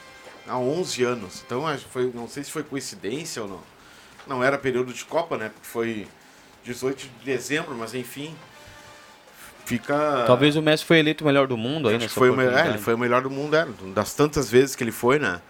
[0.46, 1.42] Há 11 anos.
[1.46, 3.60] Então, foi, não sei se foi coincidência ou não.
[4.26, 5.50] Não era período de Copa, né?
[5.50, 6.08] Porque foi
[6.64, 8.34] 18 de dezembro, mas enfim.
[9.64, 10.24] Fica.
[10.26, 12.78] Talvez o Messi foi eleito o melhor do mundo aí foi o melhor, é, ele
[12.78, 15.40] foi o melhor do mundo, é, das tantas vezes que ele foi, né?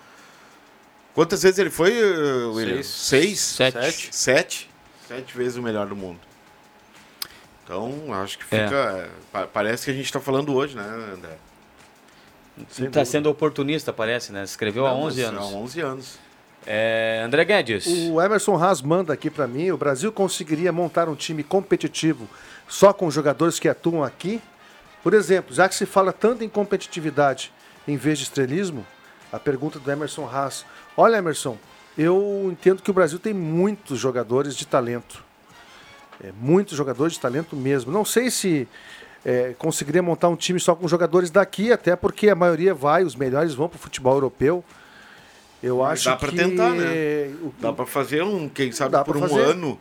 [1.14, 2.82] Quantas vezes ele foi, eh, William?
[2.82, 3.40] Seis.
[3.40, 3.72] Seis?
[3.72, 4.09] Sete?
[4.12, 4.70] Sete?
[5.07, 6.18] Sete vezes o melhor do mundo.
[7.65, 8.65] Então, acho que É.
[8.67, 9.09] fica.
[9.33, 10.83] pa- Parece que a gente está falando hoje, né,
[11.15, 11.39] André?
[12.79, 14.45] Ele tá sendo oportunista, parece, né?
[14.45, 15.43] Escreveu há Não, 11 mas anos.
[15.43, 16.19] Há 11 anos.
[16.67, 17.87] É, André Guedes.
[17.87, 22.29] O Emerson Haas manda aqui para mim, o Brasil conseguiria montar um time competitivo
[22.69, 24.41] só com jogadores que atuam aqui?
[25.03, 27.53] Por exemplo, já que se fala tanto em competitividade
[27.87, 28.87] em vez de estrelismo,
[29.33, 30.65] a pergunta do Emerson Haas.
[30.97, 31.59] Olha, Emerson,
[31.99, 35.23] eu entendo que o Brasil tem muitos jogadores de talento.
[36.25, 37.93] É, muitos jogadores de talento mesmo.
[37.93, 38.66] Não sei se
[39.25, 43.14] é, conseguiria montar um time só com jogadores daqui, até porque a maioria vai, os
[43.14, 44.64] melhores vão para o futebol europeu.
[45.62, 47.35] Eu acho dá para tentar, né?
[47.43, 49.41] o- Dá para fazer um, quem sabe, Dá por um fazer.
[49.41, 49.79] ano.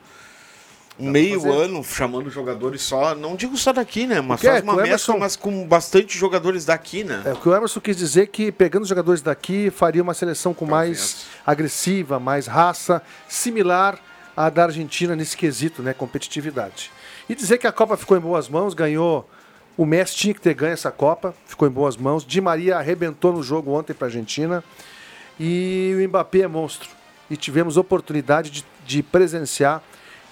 [0.99, 4.21] Um Dá meio ano chamando jogadores só, não digo só daqui, né?
[4.21, 7.23] Mas Porque faz é, uma mescla, Emerson- mas com bastante jogadores daqui, né?
[7.25, 10.53] É, o que o Emerson quis dizer que pegando os jogadores daqui faria uma seleção
[10.53, 13.97] com mais agressiva, mais raça, similar
[14.35, 16.91] à da Argentina nesse quesito, né, competitividade.
[17.29, 19.29] E dizer que a Copa ficou em boas mãos, ganhou.
[19.77, 22.25] O Messi tinha que ter ganho essa Copa, ficou em boas mãos.
[22.25, 24.63] Di Maria arrebentou no jogo ontem para a Argentina.
[25.39, 26.89] E o Mbappé é monstro.
[27.29, 29.81] E tivemos oportunidade de, de presenciar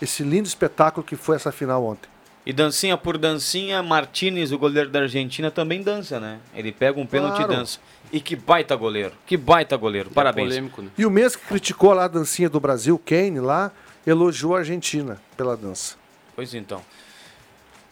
[0.02, 2.10] esse lindo espetáculo que foi essa final ontem.
[2.46, 6.40] E dancinha por dancinha, Martinez, o goleiro da Argentina, também dança, né?
[6.56, 7.54] Ele pega um pênalti Claro.
[7.54, 7.80] e dança.
[8.12, 10.10] E que baita goleiro, que baita goleiro.
[10.10, 10.48] Parabéns.
[10.50, 10.90] polêmico, né?
[10.98, 13.72] E o mesmo que criticou lá a dancinha do Brasil, Kane, lá,
[14.06, 15.96] elogiou a Argentina pela dança.
[16.36, 16.82] Pois então.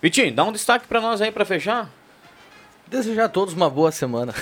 [0.02, 1.90] Vitinho, dá um destaque pra nós aí pra fechar.
[2.88, 4.34] Desejar a todos uma boa semana.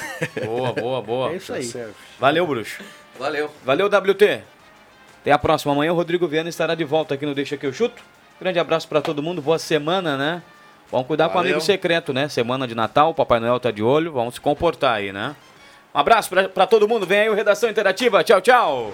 [0.46, 1.32] Boa, boa, boa.
[1.32, 1.70] É isso aí.
[2.20, 2.82] Valeu, bruxo.
[3.20, 3.52] Valeu.
[3.66, 4.42] Valeu, WT.
[5.22, 5.74] Até a próxima.
[5.74, 8.02] Amanhã o Rodrigo Viana estará de volta aqui no Deixa Que Eu Chuto.
[8.40, 9.42] Grande abraço pra todo mundo.
[9.42, 10.42] Boa semana, né?
[10.90, 11.52] Vamos cuidar com o Valeu.
[11.52, 12.30] amigo secreto, né?
[12.30, 14.14] Semana de Natal, Papai Noel tá de olho.
[14.14, 15.36] Vamos se comportar aí, né?
[15.94, 17.06] Um abraço pra, pra todo mundo.
[17.06, 18.24] Vem aí o Redação Interativa.
[18.24, 18.94] Tchau, tchau.